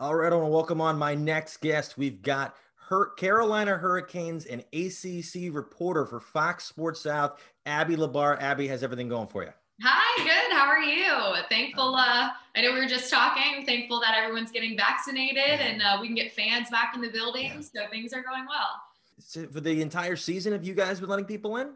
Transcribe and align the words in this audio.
All 0.00 0.14
right, 0.14 0.32
I 0.32 0.36
want 0.36 0.46
to 0.46 0.50
welcome 0.50 0.80
on 0.80 0.96
my 0.96 1.14
next 1.14 1.58
guest. 1.58 1.98
We've 1.98 2.22
got 2.22 2.56
Her- 2.88 3.10
Carolina 3.16 3.76
Hurricanes 3.76 4.46
and 4.46 4.64
ACC 4.72 5.54
reporter 5.54 6.06
for 6.06 6.20
Fox 6.20 6.64
Sports 6.64 7.02
South, 7.02 7.38
Abby 7.66 7.96
Labar. 7.96 8.40
Abby 8.40 8.66
has 8.68 8.82
everything 8.82 9.10
going 9.10 9.28
for 9.28 9.42
you. 9.42 9.50
Hi, 9.82 10.24
good. 10.24 10.56
How 10.56 10.66
are 10.66 10.80
you? 10.80 11.44
Thankful. 11.50 11.94
Uh, 11.94 12.30
I 12.56 12.62
know 12.62 12.72
we 12.72 12.80
were 12.80 12.86
just 12.86 13.10
talking. 13.10 13.66
Thankful 13.66 14.00
that 14.00 14.16
everyone's 14.16 14.50
getting 14.50 14.74
vaccinated 14.74 15.60
and 15.60 15.82
uh, 15.82 15.98
we 16.00 16.06
can 16.06 16.16
get 16.16 16.32
fans 16.32 16.70
back 16.70 16.92
in 16.94 17.02
the 17.02 17.10
building. 17.10 17.62
So 17.62 17.82
things 17.90 18.14
are 18.14 18.22
going 18.22 18.46
well. 18.48 18.80
So 19.18 19.48
for 19.48 19.60
the 19.60 19.82
entire 19.82 20.16
season, 20.16 20.54
have 20.54 20.64
you 20.64 20.72
guys 20.72 20.98
been 21.00 21.10
letting 21.10 21.26
people 21.26 21.58
in? 21.58 21.74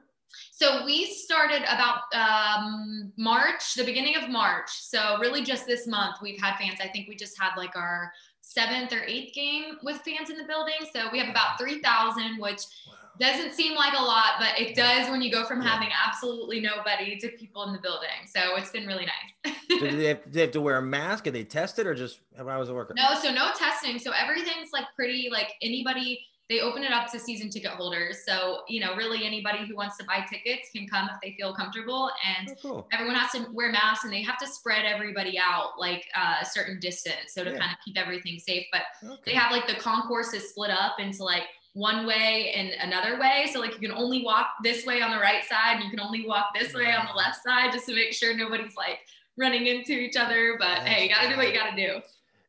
So 0.53 0.85
we 0.85 1.07
started 1.07 1.63
about 1.63 2.03
um, 2.15 3.13
March, 3.17 3.75
the 3.75 3.85
beginning 3.85 4.17
of 4.17 4.29
March. 4.29 4.71
So 4.71 5.19
really 5.19 5.43
just 5.43 5.67
this 5.67 5.87
month 5.87 6.17
we've 6.23 6.41
had 6.41 6.57
fans. 6.57 6.79
I 6.81 6.89
think 6.89 7.09
we 7.09 7.17
just 7.17 7.41
had 7.41 7.57
like 7.57 7.77
our 7.77 8.13
seventh 8.41 8.93
or 8.93 9.03
eighth 9.05 9.35
game 9.35 9.77
with 9.83 9.99
fans 9.99 10.31
in 10.31 10.37
the 10.37 10.45
building. 10.45 10.75
So 10.93 11.09
we 11.11 11.19
have 11.19 11.29
about 11.29 11.59
3,000, 11.59 12.39
which 12.39 12.63
wow. 12.87 12.95
doesn't 13.19 13.53
seem 13.53 13.75
like 13.75 13.95
a 13.99 14.03
lot, 14.03 14.35
but 14.39 14.59
it 14.61 14.77
does 14.77 15.11
when 15.11 15.23
you 15.23 15.33
go 15.33 15.45
from 15.45 15.63
yeah. 15.63 15.71
having 15.71 15.89
absolutely 16.07 16.61
nobody 16.61 17.17
to 17.19 17.29
people 17.31 17.65
in 17.65 17.73
the 17.73 17.81
building. 17.81 18.09
So 18.27 18.57
it's 18.57 18.71
been 18.71 18.87
really 18.87 19.07
nice. 19.07 19.57
do, 19.69 19.97
they 19.97 20.05
have, 20.05 20.25
do, 20.25 20.31
they 20.31 20.41
have, 20.43 20.53
to 20.53 20.61
wear 20.61 20.77
a 20.77 20.83
mask? 20.83 21.27
Are 21.27 21.31
they 21.31 21.45
tested 21.45 21.87
or 21.87 21.95
just 21.95 22.21
how 22.37 22.59
was 22.59 22.69
it 22.69 22.75
working? 22.75 22.97
No, 22.97 23.19
so 23.21 23.33
no 23.33 23.51
testing. 23.57 23.99
So 23.99 24.13
everything's 24.13 24.73
like 24.73 24.87
pretty 24.95 25.29
like 25.31 25.53
anybody– 25.63 26.27
they 26.55 26.61
open 26.61 26.85
it 26.85 26.93
up 26.93 27.11
to 27.11 27.19
season 27.19 27.51
ticket 27.51 27.73
holders. 27.73 28.19
So, 28.27 28.61
you 28.69 28.81
know, 28.81 28.95
really 28.95 29.27
anybody 29.27 29.67
who 29.67 29.75
wants 29.75 29.97
to 29.97 30.05
buy 30.05 30.25
tickets 30.29 30.71
can 30.75 30.87
come 30.87 31.09
if 31.13 31.21
they 31.21 31.37
feel 31.37 31.53
comfortable. 31.53 32.11
And 32.39 32.51
oh, 32.51 32.55
cool. 32.63 32.89
everyone 32.93 33.17
has 33.17 33.33
to 33.33 33.51
wear 33.53 33.73
masks 33.73 34.05
and 34.05 34.13
they 34.13 34.23
have 34.23 34.39
to 34.39 34.47
spread 34.47 34.85
everybody 34.85 35.39
out 35.39 35.73
like 35.79 36.07
uh, 36.17 36.37
a 36.43 36.47
certain 36.47 36.79
distance. 36.79 37.35
So 37.35 37.43
to 37.43 37.51
yeah. 37.51 37.59
kind 37.59 37.73
of 37.73 37.79
keep 37.85 37.99
everything 37.99 38.39
safe. 38.39 38.67
But 38.71 38.83
okay. 39.05 39.21
they 39.27 39.35
have 39.35 39.51
like 39.51 39.67
the 39.67 39.75
concourse 39.75 40.33
is 40.33 40.51
split 40.51 40.71
up 40.71 41.01
into 41.01 41.25
like 41.25 41.45
one 41.73 42.07
way 42.07 42.53
and 42.55 42.71
another 42.81 43.19
way. 43.19 43.51
So 43.53 43.59
like 43.59 43.73
you 43.73 43.89
can 43.89 43.97
only 43.97 44.23
walk 44.23 44.47
this 44.63 44.87
way 44.87 45.03
on 45.03 45.11
the 45.11 45.19
right 45.19 45.45
side 45.45 45.77
and 45.77 45.85
you 45.85 45.91
can 45.91 46.01
only 46.01 46.25
walk 46.25 46.47
this 46.59 46.73
way 46.73 46.93
on 46.93 47.07
the 47.07 47.17
left 47.17 47.43
side 47.43 47.73
just 47.73 47.87
to 47.87 47.95
make 47.95 48.13
sure 48.13 48.37
nobody's 48.37 48.77
like 48.77 49.01
running 49.37 49.67
into 49.67 49.93
each 49.93 50.17
other. 50.17 50.57
But 50.59 50.77
That's 50.77 50.89
hey, 50.89 51.03
you 51.05 51.09
gotta 51.09 51.31
do 51.31 51.37
what 51.37 51.49
you 51.49 51.55
gotta 51.55 51.77
do. 51.77 52.01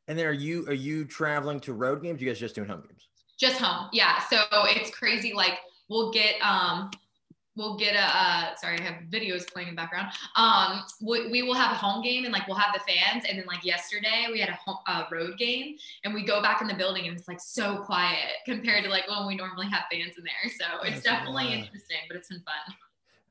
And 0.08 0.20
then 0.20 0.28
are 0.28 0.32
you 0.32 0.68
are 0.68 0.74
you 0.74 1.06
traveling 1.06 1.60
to 1.62 1.74
road 1.74 2.04
games? 2.04 2.22
you 2.22 2.28
guys 2.28 2.40
just 2.40 2.54
doing 2.54 2.68
home 2.68 2.84
games? 2.88 2.95
Just 3.38 3.60
home. 3.60 3.90
Yeah. 3.92 4.20
So 4.30 4.42
it's 4.52 4.92
crazy. 4.92 5.34
Like 5.34 5.60
we'll 5.90 6.12
get, 6.12 6.36
um, 6.42 6.92
we'll 7.56 7.78
get 7.78 7.96
a, 7.96 8.02
uh, 8.02 8.56
sorry, 8.56 8.80
I 8.80 8.84
have 8.84 9.04
videos 9.10 9.48
playing 9.52 9.70
in 9.70 9.76
the 9.76 9.82
background. 9.82 10.08
Um, 10.36 10.84
we, 11.02 11.30
we 11.30 11.42
will 11.42 11.54
have 11.54 11.72
a 11.72 11.76
home 11.76 12.04
game 12.04 12.26
and 12.26 12.34
like, 12.34 12.48
we'll 12.48 12.58
have 12.58 12.74
the 12.74 12.82
fans. 12.82 13.24
And 13.28 13.40
then 13.40 13.46
like 13.46 13.64
yesterday 13.64 14.28
we 14.32 14.40
had 14.40 14.50
a 14.50 14.60
home, 14.66 14.78
uh, 14.88 15.04
road 15.12 15.38
game 15.38 15.76
and 16.04 16.14
we 16.14 16.24
go 16.24 16.42
back 16.42 16.62
in 16.62 16.68
the 16.68 16.74
building 16.74 17.08
and 17.08 17.18
it's 17.18 17.28
like 17.28 17.40
so 17.40 17.78
quiet 17.78 18.34
compared 18.46 18.84
to 18.84 18.90
like 18.90 19.08
when 19.10 19.28
we 19.28 19.36
normally 19.36 19.68
have 19.68 19.84
fans 19.92 20.18
in 20.18 20.24
there. 20.24 20.52
So 20.52 20.82
it's 20.82 21.02
That's 21.02 21.04
definitely 21.04 21.54
interesting, 21.54 21.98
but 22.08 22.18
it's 22.18 22.30
been 22.30 22.40
fun. 22.40 22.76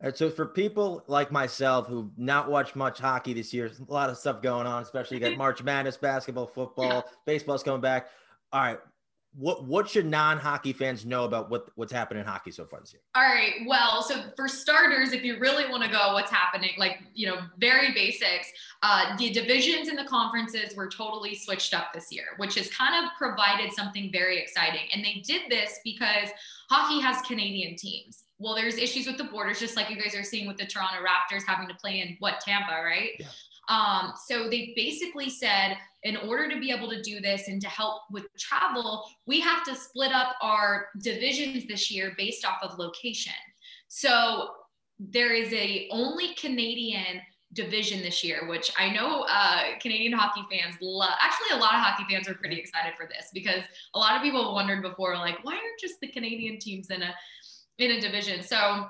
All 0.05 0.08
right, 0.08 0.18
so 0.18 0.28
for 0.28 0.44
people 0.44 1.05
like 1.06 1.30
myself 1.30 1.86
who've 1.86 2.11
not 2.18 2.50
watched 2.50 2.77
much 2.77 2.98
hockey 2.98 3.33
this 3.33 3.55
year, 3.55 3.70
a 3.89 3.92
lot 3.92 4.11
of 4.11 4.18
stuff 4.18 4.42
going 4.42 4.66
on, 4.66 4.83
especially 4.83 5.18
you 5.18 5.22
got 5.22 5.36
March 5.39 5.62
Madness, 5.62 5.96
basketball, 5.96 6.46
football, 6.46 6.86
yeah. 6.89 7.02
baseball's 7.24 7.62
coming 7.62 7.80
back. 7.80 8.08
All 8.52 8.61
right, 8.61 8.78
what 9.36 9.64
what 9.64 9.88
should 9.88 10.06
non-hockey 10.06 10.72
fans 10.72 11.04
know 11.04 11.24
about 11.24 11.50
what 11.50 11.68
what's 11.74 11.92
happening 11.92 12.20
in 12.20 12.27
hockey 12.27 12.50
so 12.50 12.64
far 12.64 12.80
this 12.80 12.92
year? 12.92 13.02
All 13.14 13.22
right. 13.22 13.54
Well, 13.66 14.02
so 14.02 14.22
for 14.36 14.46
starters, 14.46 15.12
if 15.12 15.24
you 15.24 15.38
really 15.38 15.68
want 15.68 15.82
to 15.82 15.88
go 15.88 16.12
what's 16.12 16.30
happening, 16.30 16.70
like 16.78 17.00
you 17.14 17.27
know, 17.27 17.38
very 17.58 17.92
basics, 17.92 18.48
uh, 18.82 19.16
the 19.16 19.30
divisions 19.30 19.88
and 19.88 19.98
the 19.98 20.05
conferences 20.05 20.77
were 20.77 20.88
totally 20.88 21.34
switched 21.34 21.74
up 21.74 21.92
this 21.92 22.12
year, 22.12 22.27
which 22.36 22.55
has 22.55 22.70
kind 22.70 23.05
of 23.05 23.10
provided 23.18 23.72
something 23.72 24.10
very 24.12 24.38
exciting. 24.38 24.88
And 24.92 25.05
they 25.05 25.22
did 25.27 25.42
this 25.50 25.80
because 25.82 26.28
hockey 26.70 27.00
has 27.00 27.20
Canadian 27.22 27.77
teams. 27.77 28.24
Well, 28.38 28.55
there's 28.55 28.77
issues 28.77 29.06
with 29.06 29.16
the 29.16 29.24
borders, 29.24 29.58
just 29.58 29.77
like 29.77 29.90
you 29.90 29.96
guys 29.96 30.14
are 30.14 30.24
seeing 30.24 30.46
with 30.46 30.58
the 30.58 30.67
Toronto 30.67 30.98
Raptors 30.98 31.42
having 31.46 31.68
to 31.68 31.74
play 31.74 32.00
in 32.00 32.17
what 32.18 32.40
Tampa, 32.40 32.83
right? 32.84 33.12
Yeah. 33.18 33.27
Um, 33.69 34.13
so 34.27 34.48
they 34.48 34.73
basically 34.77 35.30
said, 35.30 35.77
in 36.02 36.17
order 36.19 36.51
to 36.51 36.61
be 36.61 36.70
able 36.70 36.89
to 36.91 37.01
do 37.02 37.20
this 37.20 37.48
and 37.48 37.61
to 37.63 37.69
help 37.69 38.02
with 38.11 38.25
travel, 38.39 39.05
we 39.27 39.41
have 39.41 39.64
to 39.64 39.75
split 39.75 40.13
up 40.13 40.36
our 40.42 40.89
divisions 41.02 41.67
this 41.67 41.91
year 41.91 42.13
based 42.17 42.45
off 42.45 42.58
of 42.63 42.79
location. 42.79 43.33
So 43.89 44.51
there 44.98 45.33
is 45.33 45.53
a 45.53 45.89
only 45.91 46.35
Canadian 46.35 47.20
division 47.55 48.03
this 48.03 48.23
year, 48.23 48.48
which 48.48 48.73
I 48.77 48.91
know 48.91 49.24
uh, 49.29 49.79
Canadian 49.80 50.13
hockey 50.13 50.42
fans 50.51 50.77
love. 50.83 51.14
Actually, 51.20 51.57
a 51.57 51.61
lot 51.61 51.74
of 51.74 51.80
hockey 51.80 52.05
fans 52.13 52.29
are 52.29 52.35
pretty 52.35 52.57
excited 52.57 52.95
for 52.97 53.07
this 53.07 53.30
because 53.33 53.63
a 53.95 53.98
lot 53.98 54.17
of 54.17 54.23
people 54.23 54.55
wondered 54.55 54.83
before, 54.83 55.17
like, 55.17 55.42
why 55.42 55.53
aren't 55.53 55.80
just 55.80 56.01
the 56.01 56.08
Canadian 56.08 56.58
teams 56.58 56.91
in 56.91 57.03
a 57.03 57.14
in 57.79 57.92
a 57.92 58.01
division? 58.01 58.42
So 58.42 58.86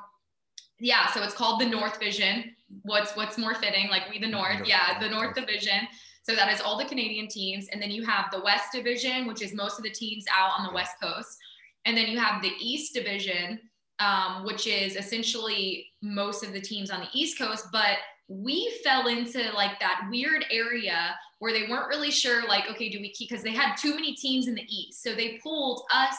yeah, 0.81 1.13
so 1.13 1.23
it's 1.23 1.35
called 1.35 1.61
the 1.61 1.67
North 1.67 2.01
Vision. 2.01 2.55
What's 2.83 3.15
what's 3.17 3.39
more 3.39 3.55
fitting? 3.55 3.89
Like 3.89 4.09
we 4.11 4.19
the 4.19 4.29
North, 4.29 4.67
yeah, 4.67 4.99
the 5.01 5.09
North 5.09 5.35
Division. 5.35 5.89
So 6.23 6.35
that 6.35 6.53
is 6.53 6.61
all 6.61 6.79
the 6.79 6.87
Canadian 6.87 7.29
teams, 7.29 7.69
and 7.71 7.83
then 7.83 7.91
you 7.91 8.05
have 8.05 8.27
the 8.33 8.41
West 8.41 8.73
Division, 8.73 9.27
which 9.27 9.43
is 9.43 9.53
most 9.53 9.79
of 9.79 9.85
the 9.85 9.91
teams 9.91 10.25
out 10.35 10.53
on 10.59 10.67
the 10.67 10.73
West 10.73 10.93
Coast, 11.03 11.37
and 11.85 11.97
then 11.97 12.07
you 12.07 12.19
have 12.19 12.41
the 12.41 12.53
East 12.59 12.95
Division, 12.95 13.61
um, 13.99 14.45
which 14.47 14.67
is 14.67 14.97
essentially 14.97 15.87
most 16.01 16.43
of 16.43 16.55
the 16.55 16.61
teams 16.61 16.91
on 16.91 17.01
the 17.01 17.09
East 17.13 17.37
Coast, 17.37 17.67
but 17.73 17.99
we 18.29 18.75
fell 18.83 19.07
into 19.09 19.53
like 19.53 19.79
that 19.81 20.09
weird 20.11 20.47
area 20.51 21.15
where 21.41 21.53
they 21.53 21.69
weren't 21.69 21.89
really 21.89 22.11
sure 22.11 22.49
like 22.49 22.65
okay 22.71 22.89
do 22.89 22.99
we 22.99 23.13
keep 23.13 23.29
because 23.29 23.45
they 23.45 23.53
had 23.53 23.77
too 23.77 23.95
many 23.95 24.15
teams 24.15 24.49
in 24.49 24.55
the 24.55 24.67
east. 24.67 25.03
So 25.03 25.15
they 25.15 25.39
pulled 25.43 25.83
us 25.93 26.17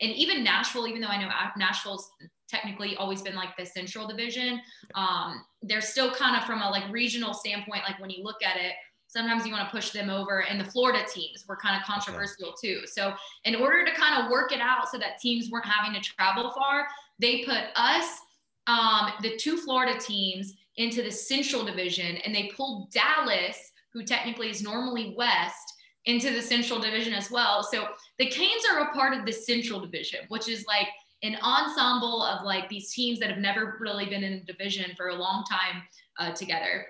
and 0.00 0.12
even 0.12 0.44
nashville 0.44 0.86
even 0.86 1.00
though 1.00 1.08
i 1.08 1.20
know 1.20 1.28
nashville's 1.56 2.10
technically 2.48 2.96
always 2.96 3.22
been 3.22 3.34
like 3.34 3.56
the 3.56 3.66
central 3.66 4.06
division. 4.06 4.60
Um, 4.94 5.44
they're 5.62 5.80
still 5.80 6.12
kind 6.12 6.36
of 6.36 6.44
from 6.44 6.62
a 6.62 6.70
like 6.70 6.84
regional 6.90 7.34
standpoint, 7.34 7.82
like 7.86 8.00
when 8.00 8.10
you 8.10 8.24
look 8.24 8.42
at 8.42 8.56
it, 8.56 8.72
sometimes 9.06 9.46
you 9.46 9.52
want 9.52 9.66
to 9.66 9.74
push 9.74 9.90
them 9.90 10.10
over 10.10 10.44
and 10.44 10.60
the 10.60 10.64
Florida 10.64 11.04
teams 11.12 11.44
were 11.48 11.56
kind 11.56 11.76
of 11.76 11.86
controversial 11.86 12.48
okay. 12.48 12.74
too. 12.74 12.86
So 12.86 13.14
in 13.44 13.54
order 13.54 13.84
to 13.84 13.92
kind 13.94 14.22
of 14.22 14.30
work 14.30 14.52
it 14.52 14.60
out 14.60 14.88
so 14.90 14.98
that 14.98 15.18
teams 15.20 15.50
weren't 15.50 15.66
having 15.66 16.00
to 16.00 16.00
travel 16.00 16.52
far, 16.56 16.86
they 17.18 17.42
put 17.44 17.64
us, 17.74 18.18
um, 18.66 19.12
the 19.22 19.36
two 19.36 19.56
Florida 19.56 19.98
teams 19.98 20.54
into 20.76 21.02
the 21.02 21.10
central 21.10 21.64
division 21.64 22.16
and 22.18 22.34
they 22.34 22.50
pulled 22.54 22.90
Dallas, 22.90 23.72
who 23.92 24.04
technically 24.04 24.50
is 24.50 24.62
normally 24.62 25.14
West, 25.16 25.74
into 26.04 26.30
the 26.32 26.40
central 26.40 26.78
division 26.78 27.12
as 27.12 27.30
well. 27.30 27.62
So 27.62 27.88
the 28.18 28.26
Canes 28.26 28.62
are 28.72 28.80
a 28.80 28.92
part 28.92 29.16
of 29.16 29.26
the 29.26 29.32
central 29.32 29.80
division, 29.80 30.20
which 30.28 30.48
is 30.48 30.64
like 30.66 30.88
an 31.22 31.36
ensemble 31.42 32.22
of 32.22 32.44
like 32.44 32.68
these 32.68 32.92
teams 32.92 33.18
that 33.18 33.30
have 33.30 33.38
never 33.38 33.76
really 33.80 34.06
been 34.06 34.22
in 34.22 34.34
a 34.34 34.44
division 34.44 34.92
for 34.96 35.08
a 35.08 35.14
long 35.14 35.44
time 35.50 35.82
uh, 36.18 36.32
together. 36.32 36.86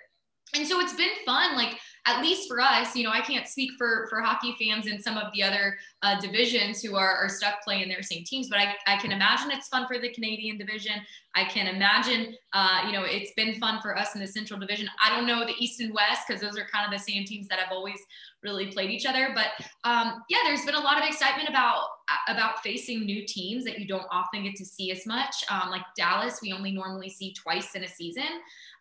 And 0.55 0.67
so 0.67 0.81
it's 0.81 0.95
been 0.95 1.09
fun. 1.27 1.57
Like 1.57 1.79
at 2.07 2.23
least 2.23 2.49
for 2.49 2.61
us, 2.61 2.97
you 2.97 3.05
know, 3.05 3.11
I 3.11 3.21
can't 3.21 3.47
speak 3.47 3.73
for 3.77 4.07
for 4.09 4.23
hockey 4.23 4.57
fans 4.59 4.87
in 4.87 5.01
some 5.01 5.19
of 5.19 5.31
the 5.35 5.43
other 5.43 5.77
uh, 6.03 6.19
divisions 6.21 6.83
who 6.83 6.97
are, 6.97 7.15
are 7.17 7.29
stuck 7.29 7.63
playing 7.63 7.89
their 7.89 8.03
same 8.03 8.25
teams, 8.25 8.49
but 8.49 8.59
I, 8.59 8.75
I 8.87 8.97
can 8.97 9.13
imagine 9.13 9.51
it's 9.51 9.69
fun 9.69 9.87
for 9.87 9.99
the 9.99 10.11
Canadian 10.13 10.57
division. 10.57 10.95
I 11.39 11.45
can 11.45 11.69
imagine, 11.69 12.35
uh, 12.53 12.83
you 12.87 12.93
know, 12.93 13.05
it's 13.05 13.33
been 13.35 13.55
fun 13.61 13.81
for 13.81 13.97
us 13.97 14.15
in 14.17 14.21
the 14.21 14.27
Central 14.27 14.59
Division. 14.59 14.89
I 15.05 15.15
don't 15.15 15.27
know 15.27 15.47
the 15.47 15.55
East 15.59 15.81
and 15.81 15.95
West 15.95 16.23
because 16.27 16.43
those 16.43 16.59
are 16.59 16.67
kind 16.73 16.85
of 16.85 16.91
the 16.91 16.99
same 16.99 17.25
teams 17.25 17.47
that 17.49 17.61
have 17.61 17.71
always 17.71 18.01
really 18.43 18.73
played 18.73 18.91
each 18.91 19.07
other. 19.07 19.35
But 19.35 19.65
um, 19.89 20.25
yeah, 20.29 20.39
there's 20.45 20.65
been 20.65 20.75
a 20.75 20.81
lot 20.81 20.99
of 20.99 21.09
excitement 21.09 21.49
about 21.49 21.85
about 22.27 22.63
facing 22.63 23.05
new 23.05 23.27
teams 23.27 23.65
that 23.65 23.79
you 23.79 23.87
don't 23.87 24.07
often 24.11 24.43
get 24.43 24.57
to 24.57 24.65
see 24.65 24.91
as 24.91 25.07
much. 25.07 25.45
Um, 25.51 25.71
like 25.71 25.83
Dallas, 25.97 26.41
we 26.43 26.53
only 26.53 26.73
normally 26.73 27.11
see 27.11 27.35
twice 27.35 27.75
in 27.75 27.85
a 27.85 27.89
season 27.89 28.25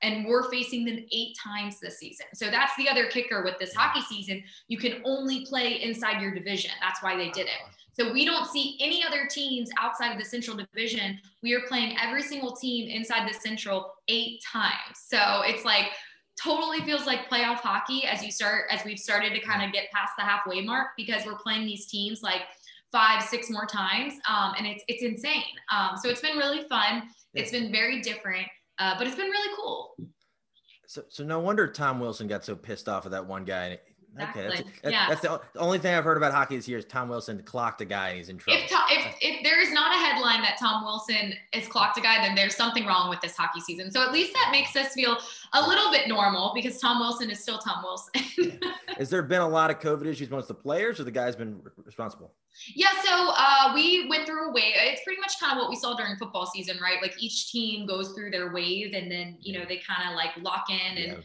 and 0.02 0.26
we're 0.26 0.50
facing 0.50 0.86
them 0.86 1.06
eight 1.12 1.36
times 1.42 1.80
this 1.80 2.00
season. 2.00 2.26
So 2.34 2.50
that's 2.50 2.76
the 2.78 2.88
other 2.88 3.08
kicker 3.08 3.44
with 3.44 3.60
this 3.60 3.74
hockey 3.74 4.02
season. 4.02 4.44
You 4.68 4.78
can 4.78 5.02
only 5.04 5.46
play 5.46 5.82
inside 5.82 6.22
your 6.22 6.34
division. 6.34 6.72
That's 6.82 7.04
why 7.04 7.18
they 7.18 7.30
did 7.30 7.48
it. 7.48 7.77
So 8.00 8.12
we 8.12 8.26
don't 8.26 8.48
see 8.48 8.78
any 8.80 9.04
other 9.04 9.28
teams 9.30 9.70
outside 9.80 10.12
of 10.12 10.20
the 10.20 10.26
Central 10.26 10.56
Division. 10.56 11.20
We 11.42 11.54
are 11.56 11.62
playing 11.68 11.98
every 12.02 12.22
single 12.22 12.56
team 12.56 12.90
inside 12.90 13.28
the 13.28 13.34
Central 13.34 13.94
eight 14.08 14.42
times. 14.44 14.98
So 15.08 15.42
it's 15.46 15.66
like 15.66 15.88
totally 16.42 16.82
feels 16.82 17.08
like 17.08 17.30
playoff 17.30 17.58
hockey 17.58 18.06
as 18.06 18.24
you 18.24 18.32
start 18.32 18.66
as 18.70 18.86
we've 18.86 19.00
started 19.00 19.34
to 19.34 19.40
kind 19.40 19.64
of 19.64 19.74
get 19.74 19.90
past 19.92 20.14
the 20.18 20.24
halfway 20.24 20.62
mark 20.62 20.90
because 20.96 21.26
we're 21.26 21.40
playing 21.40 21.66
these 21.66 21.88
teams 21.88 22.22
like 22.22 22.42
five, 22.92 23.24
six 23.24 23.50
more 23.50 23.66
times, 23.66 24.14
um, 24.30 24.54
and 24.58 24.68
it's 24.68 24.84
it's 24.88 25.04
insane. 25.04 25.44
Um, 25.76 25.98
so 26.02 26.10
it's 26.10 26.22
been 26.22 26.38
really 26.38 26.68
fun. 26.68 27.04
It's 27.34 27.52
been 27.52 27.72
very 27.72 28.02
different. 28.02 28.48
Uh, 28.80 28.96
but 28.98 29.08
it's 29.08 29.16
been 29.16 29.30
really 29.30 29.56
cool. 29.56 29.96
So, 30.86 31.04
so 31.10 31.24
no 31.24 31.40
wonder 31.40 31.68
Tom 31.68 32.00
Wilson 32.00 32.28
got 32.28 32.46
so 32.46 32.56
pissed 32.56 32.88
off 32.88 33.06
of 33.06 33.12
that 33.12 33.26
one 33.26 33.44
guy 33.44 33.80
Exactly. 34.20 34.44
Okay, 34.44 34.56
that's, 34.64 34.82
that- 34.82 34.92
yeah. 34.92 35.06
that's 35.10 35.22
the 35.22 35.42
only 35.58 35.80
thing 35.80 35.94
I've 35.96 36.04
heard 36.04 36.18
about 36.18 36.34
hockey 36.34 36.56
this 36.56 36.68
year 36.68 36.78
is 36.78 36.86
Tom 36.86 37.10
Wilson 37.10 37.42
clocked 37.44 37.82
a 37.82 37.86
guy 37.86 38.10
and 38.10 38.18
he's 38.18 38.30
in 38.30 38.38
trouble. 38.38 38.60
If, 38.64 38.70
Tom, 38.70 38.84
if 38.90 39.16
if 39.22 39.44
there 39.44 39.62
is 39.62 39.72
not 39.72 39.94
a 39.96 39.98
headline 39.98 40.42
that 40.42 40.58
Tom 40.60 40.84
Wilson 40.84 41.34
is 41.54 41.68
clocked 41.68 41.98
a 41.98 42.02
guy, 42.02 42.22
then 42.26 42.36
there's 42.36 42.56
something 42.56 42.86
wrong 42.86 43.10
with 43.10 43.22
this 43.22 43.36
hockey 43.36 43.60
season. 43.62 43.92
So 43.92 44.02
at 44.02 44.12
least 44.12 44.34
that 44.34 44.50
makes 44.52 44.76
us 44.76 44.94
feel 44.94 45.18
a 45.54 45.68
little 45.68 45.92
bit 45.92 46.08
normal 46.08 46.52
because 46.56 46.80
Tom 46.80 47.00
Wilson 47.00 47.30
is 47.30 47.40
still 47.42 47.58
Tom 47.60 47.84
Wilson. 47.84 48.60
Has 48.98 49.10
there 49.10 49.22
been 49.24 49.42
a 49.42 49.48
lot 49.48 49.70
of 49.70 49.80
COVID 49.80 50.06
issues 50.06 50.28
amongst 50.30 50.48
the 50.48 50.54
players, 50.54 51.00
or 51.00 51.04
the 51.04 51.12
guys 51.12 51.36
been 51.36 51.62
responsible? 51.86 52.34
Yeah, 52.76 52.90
so 53.04 53.32
uh, 53.36 53.72
we 53.76 54.08
went 54.10 54.26
through 54.26 54.50
a 54.50 54.52
wave. 54.52 54.74
It's 54.76 55.04
pretty 55.04 55.22
much 55.22 55.34
kind 55.40 55.52
of 55.52 55.62
what 55.62 55.70
we 55.70 55.76
saw 55.76 55.96
during 55.96 56.16
football 56.16 56.48
season, 56.48 56.80
right? 56.82 56.98
Like 57.02 57.14
each 57.22 57.52
team 57.52 57.86
goes 57.86 58.14
through 58.14 58.32
their 58.32 58.52
wave, 58.52 58.94
and 58.94 59.12
then 59.12 59.38
you 59.40 59.58
know 59.60 59.66
they 59.68 59.78
kind 59.78 60.10
of 60.10 60.16
like 60.16 60.32
lock 60.42 60.66
in, 60.70 60.98
and 60.98 61.24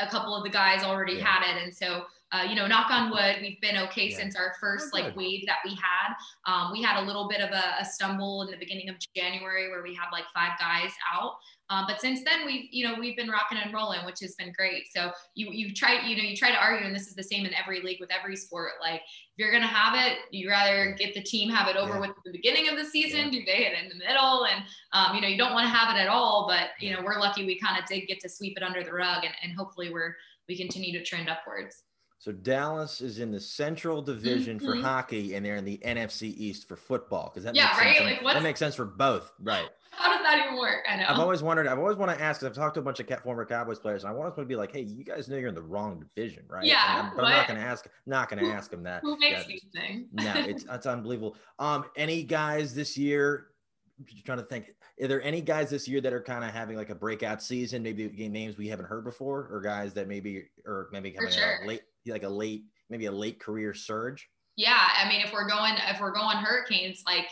Yeah. 0.00 0.06
a 0.06 0.10
couple 0.10 0.34
of 0.36 0.44
the 0.44 0.50
guys 0.50 0.84
already 0.84 1.14
Yeah. 1.14 1.24
had 1.26 1.56
it, 1.56 1.62
and 1.64 1.74
so 1.74 2.04
uh, 2.32 2.42
you 2.48 2.54
know, 2.54 2.66
knock 2.66 2.90
on 2.90 3.10
wood, 3.10 3.36
we've 3.40 3.60
been 3.60 3.76
okay 3.76 4.08
Yeah. 4.08 4.16
since 4.16 4.36
our 4.36 4.54
first 4.60 4.90
Oh, 4.94 4.98
like 4.98 5.16
wave 5.16 5.44
that 5.46 5.58
we 5.64 5.74
had. 5.74 6.14
Um, 6.46 6.70
we 6.72 6.80
had 6.82 7.02
a 7.02 7.04
little 7.04 7.28
bit 7.28 7.40
of 7.40 7.50
a, 7.50 7.74
a 7.80 7.84
stumble 7.84 8.42
in 8.42 8.50
the 8.50 8.56
beginning 8.56 8.88
of 8.88 8.96
January 9.16 9.68
where 9.68 9.82
we 9.82 9.94
had 9.94 10.06
like 10.12 10.24
five 10.34 10.58
guys 10.58 10.92
out. 11.12 11.34
Um, 11.70 11.84
but 11.86 12.00
since 12.00 12.22
then, 12.24 12.44
we've 12.46 12.68
you 12.72 12.86
know 12.86 12.94
we've 12.98 13.16
been 13.16 13.28
rocking 13.28 13.58
and 13.58 13.72
rolling, 13.72 14.04
which 14.04 14.18
has 14.20 14.34
been 14.34 14.52
great. 14.56 14.84
So 14.94 15.12
you 15.34 15.50
you 15.52 15.72
try 15.72 16.00
you 16.04 16.16
know 16.16 16.22
you 16.24 16.36
try 16.36 16.50
to 16.50 16.56
argue, 16.56 16.84
and 16.86 16.94
this 16.94 17.06
is 17.06 17.14
the 17.14 17.22
same 17.22 17.46
in 17.46 17.54
every 17.54 17.80
league 17.80 17.98
with 18.00 18.10
every 18.12 18.34
sport. 18.36 18.72
Like 18.80 19.02
if 19.02 19.36
you're 19.36 19.52
gonna 19.52 19.68
have 19.68 19.94
it, 19.94 20.18
you 20.32 20.48
rather 20.50 20.96
get 20.98 21.14
the 21.14 21.22
team 21.22 21.48
have 21.50 21.68
it 21.68 21.76
over 21.76 21.94
Yeah. 21.94 22.00
with 22.00 22.10
at 22.10 22.16
the 22.24 22.32
beginning 22.32 22.68
of 22.68 22.76
the 22.76 22.84
season. 22.84 23.30
Do 23.30 23.44
they 23.44 23.64
hit 23.64 23.72
in 23.80 23.88
the 23.88 23.94
middle? 24.04 24.46
And 24.46 24.64
um, 24.92 25.14
you 25.14 25.20
know 25.20 25.28
you 25.28 25.38
don't 25.38 25.52
want 25.52 25.64
to 25.64 25.70
have 25.70 25.96
it 25.96 26.00
at 26.00 26.08
all. 26.08 26.46
But 26.48 26.70
you 26.80 26.92
know 26.92 27.02
we're 27.04 27.20
lucky 27.20 27.44
we 27.46 27.58
kind 27.58 27.80
of 27.80 27.88
did 27.88 28.06
get 28.08 28.18
to 28.20 28.28
sweep 28.28 28.56
it 28.56 28.62
under 28.64 28.82
the 28.82 28.92
rug, 28.92 29.24
and, 29.24 29.34
and 29.42 29.52
hopefully 29.56 29.92
we're 29.92 30.16
we 30.48 30.56
continue 30.56 30.96
to 30.98 31.04
trend 31.04 31.28
upwards. 31.28 31.84
So 32.20 32.32
Dallas 32.32 33.00
is 33.00 33.18
in 33.18 33.32
the 33.32 33.40
Central 33.40 34.02
Division 34.02 34.60
for 34.60 34.74
Mhm. 34.74 34.80
hockey, 34.82 35.34
and 35.34 35.44
they're 35.44 35.56
in 35.56 35.64
the 35.64 35.78
NFC 35.82 36.28
East 36.28 36.68
for 36.68 36.76
football. 36.76 37.30
Because 37.30 37.44
that 37.44 37.54
Yeah, 37.54 37.68
makes 37.68 37.78
right? 37.80 37.96
sense. 37.96 38.22
Like, 38.22 38.34
that 38.34 38.42
makes 38.42 38.58
sense 38.58 38.74
for 38.74 38.84
both, 38.84 39.32
right? 39.40 39.70
How 39.92 40.12
does 40.12 40.22
that 40.22 40.44
even 40.44 40.58
work? 40.58 40.84
I 40.86 40.96
know. 40.96 41.06
I've 41.08 41.18
always 41.18 41.42
wondered. 41.42 41.66
I've 41.66 41.78
always 41.78 41.96
want 41.96 42.10
to 42.10 42.22
ask. 42.22 42.42
I've 42.42 42.52
talked 42.52 42.74
to 42.74 42.80
a 42.80 42.82
bunch 42.82 43.00
of 43.00 43.08
former 43.22 43.46
Cowboys 43.46 43.78
players, 43.78 44.04
and 44.04 44.12
I 44.12 44.14
want 44.14 44.36
to 44.36 44.44
be 44.44 44.54
like, 44.54 44.70
"Hey, 44.70 44.82
you 44.82 45.02
guys 45.02 45.30
know 45.30 45.38
you're 45.38 45.48
in 45.48 45.54
the 45.54 45.62
wrong 45.62 45.98
division, 45.98 46.44
right?" 46.46 46.66
Yeah, 46.66 46.84
I'm, 46.86 47.10
but 47.16 47.24
I'm 47.24 47.30
not 47.30 47.48
going 47.48 47.58
to 47.58 47.64
ask. 47.66 47.88
Not 48.04 48.28
going 48.28 48.44
to 48.44 48.50
ask 48.50 48.70
them 48.70 48.82
that. 48.82 49.02
Who 49.02 49.16
makes 49.18 49.40
Yeah, 49.40 49.44
these 49.48 49.64
things? 49.72 50.08
no, 50.12 50.34
it's 50.46 50.66
it's 50.70 50.86
unbelievable. 50.86 51.38
Um, 51.58 51.86
any 51.96 52.22
guys 52.22 52.74
this 52.74 52.98
year? 52.98 53.46
Just 54.04 54.26
trying 54.26 54.38
to 54.38 54.44
think. 54.44 54.74
Are 55.02 55.08
there 55.08 55.22
any 55.22 55.40
guys 55.40 55.70
this 55.70 55.88
year 55.88 56.02
that 56.02 56.12
are 56.12 56.22
kind 56.22 56.44
of 56.44 56.50
having 56.50 56.76
like 56.76 56.90
a 56.90 56.94
breakout 56.94 57.42
season? 57.42 57.82
Maybe 57.82 58.08
names 58.28 58.58
we 58.58 58.68
haven't 58.68 58.86
heard 58.86 59.04
before, 59.04 59.48
or 59.50 59.62
guys 59.62 59.94
that 59.94 60.06
maybe 60.06 60.50
or 60.66 60.90
maybe 60.92 61.10
coming 61.10 61.32
sure. 61.32 61.60
a 61.62 61.66
late, 61.66 61.82
like 62.06 62.22
a 62.22 62.28
late, 62.28 62.64
maybe 62.88 63.06
a 63.06 63.12
late 63.12 63.40
career 63.40 63.74
surge. 63.74 64.28
Yeah, 64.56 64.88
I 64.96 65.08
mean, 65.08 65.20
if 65.20 65.32
we're 65.32 65.48
going, 65.48 65.74
if 65.88 66.00
we're 66.00 66.12
going 66.12 66.36
Hurricanes, 66.38 67.02
like, 67.06 67.26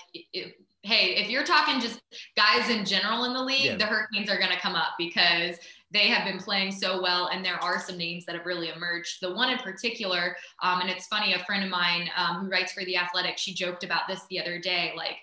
hey, 0.82 1.16
if 1.16 1.28
you're 1.28 1.44
talking 1.44 1.80
just 1.80 2.00
guys 2.36 2.70
in 2.70 2.84
general 2.86 3.24
in 3.24 3.34
the 3.34 3.42
league, 3.42 3.64
Yeah. 3.64 3.76
the 3.76 3.84
Hurricanes 3.86 4.30
are 4.30 4.38
going 4.38 4.52
to 4.52 4.60
come 4.60 4.74
up 4.74 4.92
because 4.96 5.56
they 5.90 6.06
have 6.08 6.24
been 6.26 6.38
playing 6.38 6.70
so 6.72 7.02
well, 7.02 7.26
and 7.28 7.44
there 7.44 7.62
are 7.62 7.80
some 7.80 7.98
names 7.98 8.24
that 8.26 8.34
have 8.34 8.46
really 8.46 8.68
emerged. 8.70 9.18
The 9.20 9.34
one 9.34 9.50
in 9.50 9.58
particular, 9.58 10.36
um, 10.62 10.80
and 10.80 10.88
it's 10.90 11.06
funny, 11.06 11.34
a 11.34 11.44
friend 11.44 11.64
of 11.64 11.70
mine 11.70 12.08
um, 12.16 12.40
who 12.44 12.48
writes 12.48 12.72
for 12.72 12.84
the 12.84 12.96
Athletic, 12.96 13.36
she 13.36 13.52
joked 13.52 13.84
about 13.84 14.02
this 14.08 14.22
the 14.30 14.40
other 14.40 14.58
day, 14.58 14.92
like. 14.96 15.16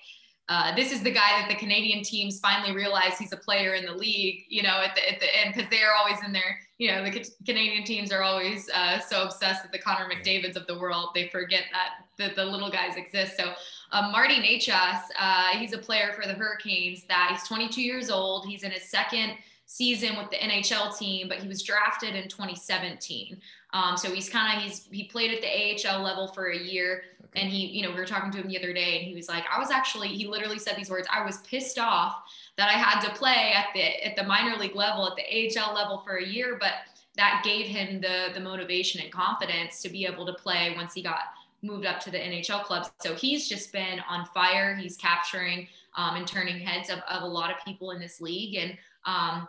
Uh, 0.48 0.76
this 0.76 0.92
is 0.92 1.02
the 1.02 1.12
guy 1.12 1.40
that 1.40 1.48
the 1.50 1.56
Canadian 1.56 2.04
teams 2.04 2.40
finally 2.40 2.72
realize 2.72 3.18
he's 3.18 3.34
a 3.34 3.38
player 3.38 3.74
in 3.74 3.84
the 3.84 3.92
league, 3.92 4.44
you 4.48 4.62
know, 4.62 4.82
at 4.84 4.96
the, 4.96 5.12
at 5.12 5.20
the 5.20 5.36
end, 5.36 5.56
because 5.56 5.68
they're 5.72 5.96
always 6.00 6.24
in 6.24 6.32
there, 6.32 6.60
you 6.78 6.92
know, 6.92 7.04
the 7.04 7.10
Ca- 7.10 7.32
Canadian 7.46 7.84
teams 7.84 8.12
are 8.12 8.22
always 8.22 8.70
uh, 8.70 9.00
so 9.00 9.24
obsessed 9.24 9.64
with 9.64 9.72
the 9.72 9.80
Connor 9.80 10.08
McDavids 10.08 10.56
of 10.56 10.68
the 10.68 10.78
world. 10.78 11.10
They 11.16 11.30
forget 11.30 11.64
that 11.72 12.06
the, 12.18 12.36
the 12.36 12.46
little 12.46 12.70
guys 12.70 12.96
exist. 12.96 13.38
So 13.38 13.54
uh, 13.92 14.10
Marty 14.12 14.36
Necas, 14.36 15.02
uh, 15.20 15.58
he's 15.58 15.74
a 15.74 15.80
player 15.80 16.14
for 16.14 16.28
the 16.28 16.34
Hurricanes 16.34 17.06
that 17.08 17.30
he's 17.32 17.48
22 17.48 17.82
years 17.82 18.12
old. 18.12 18.46
He's 18.46 18.62
in 18.62 18.72
his 18.72 18.84
second 18.84 19.34
season 19.66 20.16
with 20.18 20.30
the 20.30 20.38
NHL 20.38 20.96
team, 20.98 21.28
but 21.28 21.40
he 21.40 21.48
was 21.48 21.64
drafted 21.64 22.16
in 22.16 22.28
2017. 22.28 23.40
Um, 23.74 23.98
so 23.98 24.12
he's 24.12 24.30
kind 24.30 24.56
of, 24.56 24.64
he's, 24.64 24.88
he 24.92 25.06
played 25.06 25.32
at 25.32 25.42
the 25.42 25.90
AHL 25.90 26.02
level 26.02 26.28
for 26.28 26.52
a 26.52 26.58
year. 26.58 27.04
And 27.36 27.50
he, 27.50 27.66
you 27.68 27.84
know, 27.84 27.90
we 27.90 27.98
were 27.98 28.06
talking 28.06 28.32
to 28.32 28.38
him 28.38 28.48
the 28.48 28.58
other 28.58 28.74
day 28.74 28.98
and 28.98 29.08
he 29.08 29.14
was 29.14 29.28
like, 29.28 29.44
I 29.54 29.60
was 29.60 29.72
actually, 29.72 30.10
he 30.10 30.28
literally 30.28 30.60
said 30.60 30.76
these 30.78 30.90
words, 30.90 31.08
I 31.12 31.26
was 31.26 31.38
pissed 31.40 31.78
off 31.78 32.24
that 32.58 32.70
I 32.70 32.74
had 32.74 33.02
to 33.02 33.14
play 33.14 33.54
at 33.54 33.68
the, 33.74 34.06
at 34.06 34.16
the 34.16 34.24
minor 34.24 34.58
league 34.58 34.76
level, 34.76 35.08
at 35.08 35.16
the 35.16 35.60
AHL 35.60 35.74
level 35.74 36.02
for 36.06 36.16
a 36.16 36.26
year, 36.26 36.58
but 36.60 36.74
that 37.18 37.42
gave 37.44 37.68
him 37.68 38.02
the, 38.02 38.30
the 38.34 38.40
motivation 38.40 39.02
and 39.02 39.12
confidence 39.12 39.82
to 39.82 39.90
be 39.90 40.06
able 40.06 40.26
to 40.26 40.34
play 40.34 40.74
once 40.76 40.94
he 40.94 41.02
got 41.02 41.20
moved 41.62 41.86
up 41.86 42.00
to 42.02 42.12
the 42.12 42.18
NHL 42.18 42.64
clubs. 42.64 42.92
So 43.02 43.16
he's 43.16 43.48
just 43.50 43.72
been 43.72 44.00
on 44.10 44.26
fire. 44.28 44.76
He's 44.76 44.98
capturing 44.98 45.68
um, 45.96 46.16
and 46.16 46.28
turning 46.28 46.60
heads 46.60 46.90
of, 46.90 47.00
of 47.10 47.24
a 47.24 47.28
lot 47.28 47.50
of 47.50 47.58
people 47.66 47.92
in 47.92 48.00
this 48.00 48.22
league. 48.22 48.56
And, 48.56 48.78
um, 49.06 49.48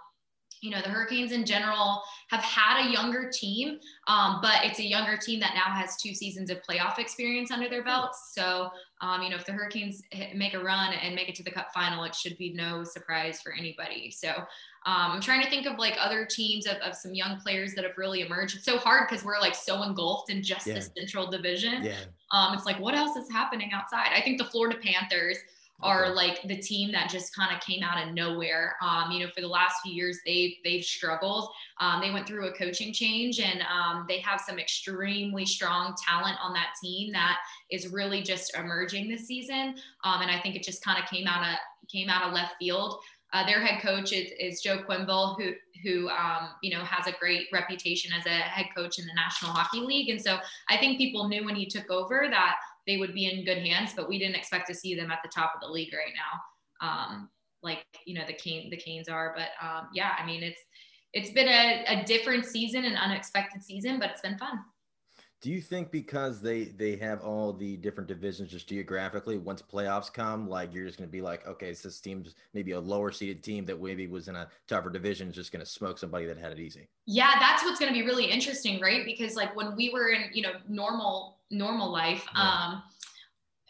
you 0.66 0.72
know, 0.72 0.82
the 0.82 0.88
Hurricanes 0.88 1.30
in 1.30 1.46
general 1.46 2.02
have 2.28 2.40
had 2.40 2.84
a 2.86 2.90
younger 2.90 3.30
team, 3.32 3.78
um, 4.08 4.40
but 4.42 4.64
it's 4.64 4.80
a 4.80 4.84
younger 4.84 5.16
team 5.16 5.38
that 5.40 5.52
now 5.54 5.72
has 5.72 5.96
two 5.96 6.12
seasons 6.12 6.50
of 6.50 6.58
playoff 6.68 6.98
experience 6.98 7.52
under 7.52 7.68
their 7.68 7.84
belts. 7.84 8.32
So, 8.34 8.70
um, 9.00 9.22
you 9.22 9.30
know, 9.30 9.36
if 9.36 9.46
the 9.46 9.52
Hurricanes 9.52 10.02
hit, 10.10 10.34
make 10.34 10.54
a 10.54 10.58
run 10.58 10.92
and 10.92 11.14
make 11.14 11.28
it 11.28 11.36
to 11.36 11.44
the 11.44 11.52
Cup 11.52 11.68
final, 11.72 12.02
it 12.02 12.14
should 12.16 12.36
be 12.36 12.52
no 12.52 12.82
surprise 12.82 13.40
for 13.40 13.52
anybody. 13.52 14.10
So, 14.10 14.30
um, 14.30 15.12
I'm 15.12 15.20
trying 15.20 15.42
to 15.42 15.50
think 15.50 15.66
of 15.66 15.78
like 15.78 15.94
other 16.00 16.26
teams 16.26 16.66
of, 16.66 16.76
of 16.78 16.94
some 16.94 17.14
young 17.14 17.38
players 17.40 17.74
that 17.74 17.84
have 17.84 17.96
really 17.96 18.22
emerged. 18.22 18.56
It's 18.56 18.64
so 18.64 18.78
hard 18.78 19.08
because 19.08 19.24
we're 19.24 19.40
like 19.40 19.54
so 19.54 19.82
engulfed 19.84 20.30
in 20.30 20.42
just 20.42 20.66
Yeah. 20.66 20.74
the 20.74 20.82
Central 20.82 21.28
Division. 21.30 21.84
Yeah. 21.84 21.96
Um, 22.32 22.54
it's 22.54 22.66
like, 22.66 22.78
what 22.80 22.94
else 22.94 23.16
is 23.16 23.30
happening 23.30 23.70
outside? 23.72 24.10
I 24.14 24.20
think 24.20 24.38
the 24.38 24.44
Florida 24.44 24.78
Panthers 24.82 25.38
are 25.80 26.14
like 26.14 26.40
the 26.42 26.56
team 26.56 26.90
that 26.92 27.10
just 27.10 27.34
kind 27.34 27.54
of 27.54 27.60
came 27.60 27.82
out 27.82 28.02
of 28.02 28.14
nowhere. 28.14 28.76
Um, 28.82 29.10
you 29.10 29.24
know, 29.24 29.30
for 29.34 29.40
the 29.40 29.48
last 29.48 29.76
few 29.82 29.92
years, 29.92 30.18
they've 30.24 30.54
they've 30.64 30.84
struggled. 30.84 31.50
Um, 31.80 32.00
they 32.00 32.10
went 32.10 32.26
through 32.26 32.46
a 32.46 32.52
coaching 32.52 32.92
change, 32.92 33.40
and 33.40 33.62
um, 33.62 34.06
they 34.08 34.18
have 34.20 34.40
some 34.40 34.58
extremely 34.58 35.44
strong 35.44 35.94
talent 36.06 36.38
on 36.42 36.52
that 36.54 36.70
team 36.82 37.12
that 37.12 37.38
is 37.70 37.92
really 37.92 38.22
just 38.22 38.56
emerging 38.56 39.08
this 39.08 39.26
season. 39.26 39.74
Um, 40.04 40.22
and 40.22 40.30
I 40.30 40.40
think 40.40 40.56
it 40.56 40.62
just 40.62 40.82
kind 40.82 41.02
of 41.02 41.08
came 41.08 41.26
out 41.26 41.46
of 41.46 41.58
came 41.90 42.08
out 42.08 42.26
of 42.26 42.32
left 42.32 42.54
field. 42.58 42.98
Uh, 43.32 43.44
their 43.44 43.60
head 43.60 43.82
coach 43.82 44.12
is, 44.12 44.30
is 44.38 44.62
Joel 44.62 44.84
Quenneville, 44.84 45.36
who 45.36 45.52
who 45.82 46.08
um, 46.08 46.50
you 46.62 46.70
know 46.76 46.82
has 46.84 47.06
a 47.06 47.18
great 47.18 47.48
reputation 47.52 48.12
as 48.18 48.24
a 48.24 48.30
head 48.30 48.66
coach 48.74 48.98
in 48.98 49.06
the 49.06 49.14
National 49.14 49.52
Hockey 49.52 49.80
League, 49.80 50.08
and 50.08 50.20
so 50.20 50.38
I 50.70 50.78
think 50.78 50.96
people 50.96 51.28
knew 51.28 51.44
when 51.44 51.54
he 51.54 51.66
took 51.66 51.90
over 51.90 52.28
that 52.30 52.56
they 52.86 52.96
would 52.96 53.14
be 53.14 53.30
in 53.30 53.44
good 53.44 53.58
hands, 53.58 53.92
but 53.94 54.08
we 54.08 54.18
didn't 54.18 54.36
expect 54.36 54.68
to 54.68 54.74
see 54.74 54.94
them 54.94 55.10
at 55.10 55.18
the 55.22 55.30
top 55.34 55.52
of 55.54 55.60
the 55.60 55.68
league 55.68 55.92
right 55.92 56.14
now, 56.14 56.88
um, 56.88 57.28
like 57.62 57.84
you 58.04 58.14
know 58.14 58.24
the 58.26 58.32
Cane 58.32 58.70
the 58.70 58.76
Canes 58.76 59.08
are. 59.08 59.34
But 59.36 59.66
um, 59.66 59.88
yeah, 59.92 60.12
I 60.18 60.24
mean 60.24 60.42
it's 60.42 60.60
it's 61.12 61.30
been 61.30 61.48
a, 61.48 61.84
a 61.88 62.04
different 62.04 62.44
season, 62.44 62.84
an 62.84 62.96
unexpected 62.96 63.62
season, 63.62 63.98
but 63.98 64.10
it's 64.10 64.20
been 64.20 64.38
fun. 64.38 64.60
Do 65.42 65.50
you 65.50 65.60
think 65.60 65.90
because 65.90 66.40
they 66.40 66.64
they 66.64 66.96
have 66.96 67.22
all 67.22 67.52
the 67.52 67.76
different 67.76 68.08
divisions 68.08 68.50
just 68.50 68.68
geographically, 68.68 69.36
once 69.36 69.62
playoffs 69.62 70.12
come, 70.12 70.48
like 70.48 70.74
you're 70.74 70.86
just 70.86 70.98
going 70.98 71.08
to 71.08 71.12
be 71.12 71.20
like, 71.20 71.46
okay, 71.46 71.74
so 71.74 71.88
this 71.88 72.00
team's 72.00 72.34
maybe 72.54 72.72
a 72.72 72.80
lower 72.80 73.12
seeded 73.12 73.42
team 73.42 73.66
that 73.66 73.80
maybe 73.80 74.06
was 74.06 74.28
in 74.28 74.36
a 74.36 74.48
tougher 74.66 74.90
division 74.90 75.28
is 75.28 75.34
just 75.34 75.52
going 75.52 75.64
to 75.64 75.70
smoke 75.70 75.98
somebody 75.98 76.24
that 76.26 76.38
had 76.38 76.52
it 76.52 76.58
easy. 76.58 76.88
Yeah, 77.04 77.32
that's 77.38 77.62
what's 77.62 77.78
going 77.78 77.92
to 77.92 77.98
be 77.98 78.04
really 78.04 78.24
interesting, 78.24 78.80
right? 78.80 79.04
Because 79.04 79.36
like 79.36 79.54
when 79.54 79.76
we 79.76 79.90
were 79.90 80.08
in, 80.08 80.24
you 80.32 80.42
know, 80.42 80.52
normal 80.68 81.35
normal 81.50 81.90
life, 81.90 82.26
Yeah. 82.34 82.42
um, 82.42 82.82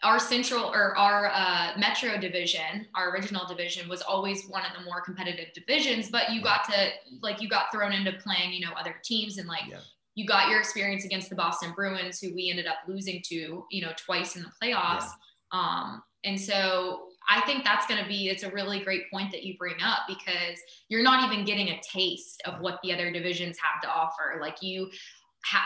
our 0.03 0.19
central 0.19 0.65
or 0.65 0.95
our 0.95 1.31
uh, 1.33 1.71
metro 1.77 2.17
division, 2.19 2.87
our 2.93 3.09
original 3.09 3.47
division, 3.47 3.89
was 3.89 4.01
always 4.03 4.45
one 4.47 4.63
of 4.63 4.71
the 4.77 4.83
more 4.85 5.01
competitive 5.01 5.47
divisions. 5.53 6.09
But 6.09 6.31
you 6.31 6.41
got 6.41 6.65
to 6.65 6.89
like 7.21 7.41
you 7.41 7.49
got 7.49 7.71
thrown 7.71 7.91
into 7.93 8.13
playing, 8.13 8.53
you 8.53 8.65
know, 8.65 8.73
other 8.79 8.95
teams 9.03 9.39
and 9.39 9.47
like 9.47 9.65
Yeah. 9.67 9.79
you 10.13 10.27
got 10.27 10.49
your 10.49 10.59
experience 10.59 11.03
against 11.03 11.29
the 11.29 11.35
Boston 11.35 11.71
Bruins, 11.75 12.19
who 12.19 12.33
we 12.35 12.49
ended 12.51 12.67
up 12.67 12.77
losing 12.87 13.23
to, 13.29 13.65
you 13.71 13.81
know, 13.81 13.91
twice 13.97 14.35
in 14.35 14.43
the 14.43 14.51
playoffs. 14.61 15.09
Um, 15.51 16.03
and 16.23 16.39
so 16.39 17.07
I 17.29 17.41
think 17.41 17.63
that's 17.63 17.87
going 17.87 18.01
to 18.01 18.07
be, 18.07 18.29
it's 18.29 18.43
a 18.43 18.51
really 18.51 18.79
great 18.79 19.09
point 19.11 19.31
that 19.31 19.43
you 19.43 19.57
bring 19.57 19.81
up 19.81 19.99
because 20.07 20.57
you're 20.89 21.03
not 21.03 21.29
even 21.31 21.43
getting 21.45 21.69
a 21.69 21.81
taste 21.81 22.41
of 22.45 22.61
what 22.61 22.79
the 22.83 22.93
other 22.93 23.11
divisions 23.11 23.57
have 23.61 23.81
to 23.81 23.89
offer. 23.89 24.37
Like 24.39 24.61
you, 24.61 24.89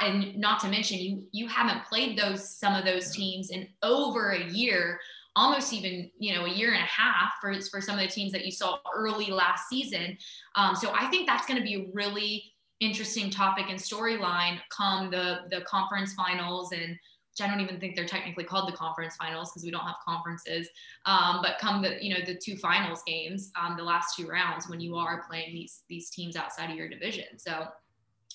and 0.01 0.37
not 0.37 0.59
to 0.61 0.67
mention 0.67 0.99
you, 0.99 1.23
you 1.31 1.47
haven't 1.47 1.85
played 1.85 2.17
those, 2.17 2.57
some 2.57 2.75
of 2.75 2.85
those 2.85 3.11
teams 3.11 3.49
in 3.49 3.67
over 3.83 4.31
a 4.31 4.43
year, 4.49 4.99
almost 5.35 5.73
even, 5.73 6.11
you 6.19 6.33
know, 6.33 6.45
a 6.45 6.49
year 6.49 6.73
and 6.73 6.83
a 6.83 6.87
half 6.87 7.33
for, 7.39 7.53
for 7.69 7.81
some 7.81 7.97
of 7.97 8.01
the 8.01 8.07
teams 8.07 8.31
that 8.31 8.45
you 8.45 8.51
saw 8.51 8.77
early 8.95 9.31
last 9.31 9.69
season. 9.69 10.17
Um, 10.55 10.75
so 10.75 10.93
I 10.93 11.07
think 11.07 11.27
that's 11.27 11.45
going 11.45 11.59
to 11.59 11.63
be 11.63 11.75
a 11.75 11.87
really 11.93 12.53
interesting 12.79 13.29
topic 13.29 13.65
and 13.69 13.79
storyline 13.79 14.59
come 14.69 15.09
the, 15.09 15.41
the 15.49 15.61
conference 15.61 16.13
finals 16.13 16.71
and, 16.71 16.97
which 17.31 17.47
I 17.47 17.49
don't 17.49 17.61
even 17.61 17.79
think 17.79 17.95
they're 17.95 18.05
technically 18.05 18.43
called 18.43 18.67
the 18.71 18.75
conference 18.75 19.15
finals 19.15 19.51
because 19.51 19.63
we 19.63 19.71
don't 19.71 19.85
have 19.85 19.95
conferences. 20.05 20.67
Um, 21.05 21.39
but 21.41 21.59
come 21.59 21.81
the 21.81 22.03
you 22.03 22.13
know 22.13 22.25
the 22.25 22.35
two 22.35 22.57
finals 22.57 23.03
games, 23.07 23.51
um, 23.59 23.77
the 23.77 23.83
last 23.83 24.17
two 24.17 24.27
rounds 24.27 24.67
when 24.67 24.81
you 24.81 24.95
are 24.97 25.23
playing 25.29 25.53
these 25.53 25.83
these 25.87 26.09
teams 26.09 26.35
outside 26.35 26.69
of 26.69 26.75
your 26.75 26.89
division. 26.89 27.37
So 27.37 27.67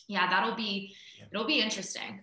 yeah, 0.09 0.29
that'll 0.29 0.55
be 0.55 0.95
it'll 1.33 1.47
be 1.47 1.61
interesting. 1.61 2.23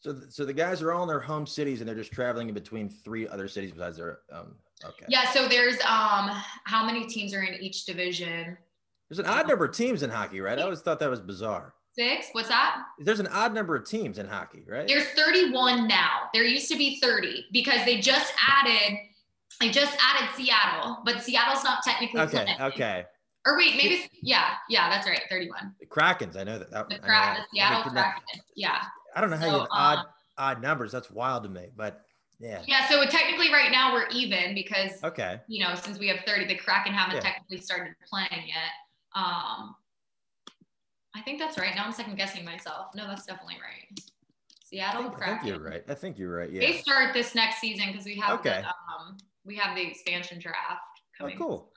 So, 0.00 0.12
th- 0.12 0.30
so 0.30 0.44
the 0.44 0.52
guys 0.52 0.80
are 0.80 0.92
all 0.92 1.02
in 1.02 1.08
their 1.08 1.20
home 1.20 1.46
cities 1.46 1.80
and 1.80 1.88
they're 1.88 1.96
just 1.96 2.12
traveling 2.12 2.48
in 2.48 2.54
between 2.54 2.88
three 2.88 3.26
other 3.26 3.48
cities 3.48 3.72
besides 3.72 3.96
their. 3.96 4.20
Um, 4.32 4.54
okay. 4.84 5.06
Yeah. 5.08 5.28
So 5.32 5.48
there's 5.48 5.74
um 5.80 6.30
how 6.64 6.84
many 6.86 7.06
teams 7.06 7.34
are 7.34 7.42
in 7.42 7.54
each 7.60 7.84
division? 7.84 8.56
There's 9.08 9.18
an 9.18 9.26
odd 9.26 9.48
number 9.48 9.64
of 9.64 9.74
teams 9.74 10.02
in 10.02 10.10
hockey, 10.10 10.40
right? 10.40 10.58
I 10.58 10.62
always 10.62 10.80
thought 10.80 11.00
that 11.00 11.10
was 11.10 11.20
bizarre. 11.20 11.74
Six. 11.94 12.28
What's 12.32 12.48
that? 12.48 12.82
There's 13.00 13.18
an 13.20 13.26
odd 13.28 13.54
number 13.54 13.74
of 13.74 13.88
teams 13.88 14.18
in 14.18 14.26
hockey, 14.28 14.64
right? 14.68 14.86
There's 14.86 15.08
31 15.16 15.88
now. 15.88 16.28
There 16.32 16.44
used 16.44 16.70
to 16.70 16.76
be 16.76 17.00
30 17.00 17.46
because 17.52 17.84
they 17.84 18.00
just 18.00 18.32
added. 18.46 18.98
They 19.60 19.70
just 19.70 19.96
added 20.00 20.28
Seattle, 20.36 20.98
but 21.04 21.22
Seattle's 21.22 21.64
not 21.64 21.82
technically. 21.82 22.20
Okay. 22.20 22.46
Okay. 22.60 23.04
Or 23.48 23.56
wait, 23.56 23.76
maybe 23.76 24.06
yeah, 24.20 24.50
yeah, 24.68 24.90
that's 24.90 25.08
right, 25.08 25.22
31. 25.30 25.74
The 25.80 25.86
Krakens, 25.86 26.36
I 26.36 26.44
know 26.44 26.58
that. 26.58 26.70
that 26.70 26.90
The 26.90 26.96
I 27.02 27.32
know 27.34 27.40
the 27.40 27.46
Seattle 27.50 27.80
I 27.80 27.84
mean, 27.86 27.92
Kraken. 27.94 28.42
Yeah. 28.54 28.82
I 29.16 29.20
don't 29.22 29.30
know 29.30 29.38
how 29.38 29.46
you 29.46 29.52
have 29.60 29.68
odd 29.70 29.98
um, 30.00 30.04
odd 30.36 30.60
numbers. 30.62 30.92
That's 30.92 31.10
wild 31.10 31.44
to 31.44 31.48
me. 31.48 31.68
But 31.74 32.02
yeah. 32.38 32.62
Yeah, 32.66 32.86
so 32.88 33.02
technically 33.06 33.50
right 33.50 33.72
now 33.72 33.94
we're 33.94 34.06
even 34.08 34.54
because 34.54 35.02
Okay. 35.02 35.40
you 35.48 35.64
know, 35.64 35.74
since 35.76 35.98
we 35.98 36.08
have 36.08 36.18
30, 36.26 36.44
the 36.46 36.56
Kraken 36.56 36.92
haven't 36.92 37.16
Yeah. 37.16 37.22
technically 37.22 37.60
started 37.62 37.94
playing 38.06 38.46
yet. 38.48 38.70
Um 39.14 39.74
I 41.16 41.22
think 41.24 41.38
that's 41.38 41.56
right. 41.56 41.74
Now 41.74 41.84
I'm 41.86 41.92
second 41.92 42.16
guessing 42.16 42.44
myself. 42.44 42.88
No, 42.94 43.06
that's 43.06 43.24
definitely 43.24 43.56
right. 43.62 43.98
I 43.98 44.02
Seattle 44.66 45.02
think, 45.04 45.14
I 45.14 45.16
Kraken. 45.16 45.38
think 45.38 45.48
you're 45.56 45.70
right. 45.70 45.84
I 45.88 45.94
think 45.94 46.18
you're 46.18 46.36
right. 46.36 46.50
Yeah. 46.52 46.60
They 46.60 46.76
start 46.76 47.14
this 47.14 47.34
next 47.34 47.60
season 47.60 47.86
because 47.90 48.04
we 48.04 48.16
have 48.16 48.38
Okay. 48.40 48.60
the 48.60 48.66
um 48.68 49.16
we 49.46 49.56
have 49.56 49.74
the 49.74 49.86
expansion 49.86 50.38
draft 50.38 50.82
Oh, 51.20 51.24
coming. 51.24 51.38
cool. 51.38 51.72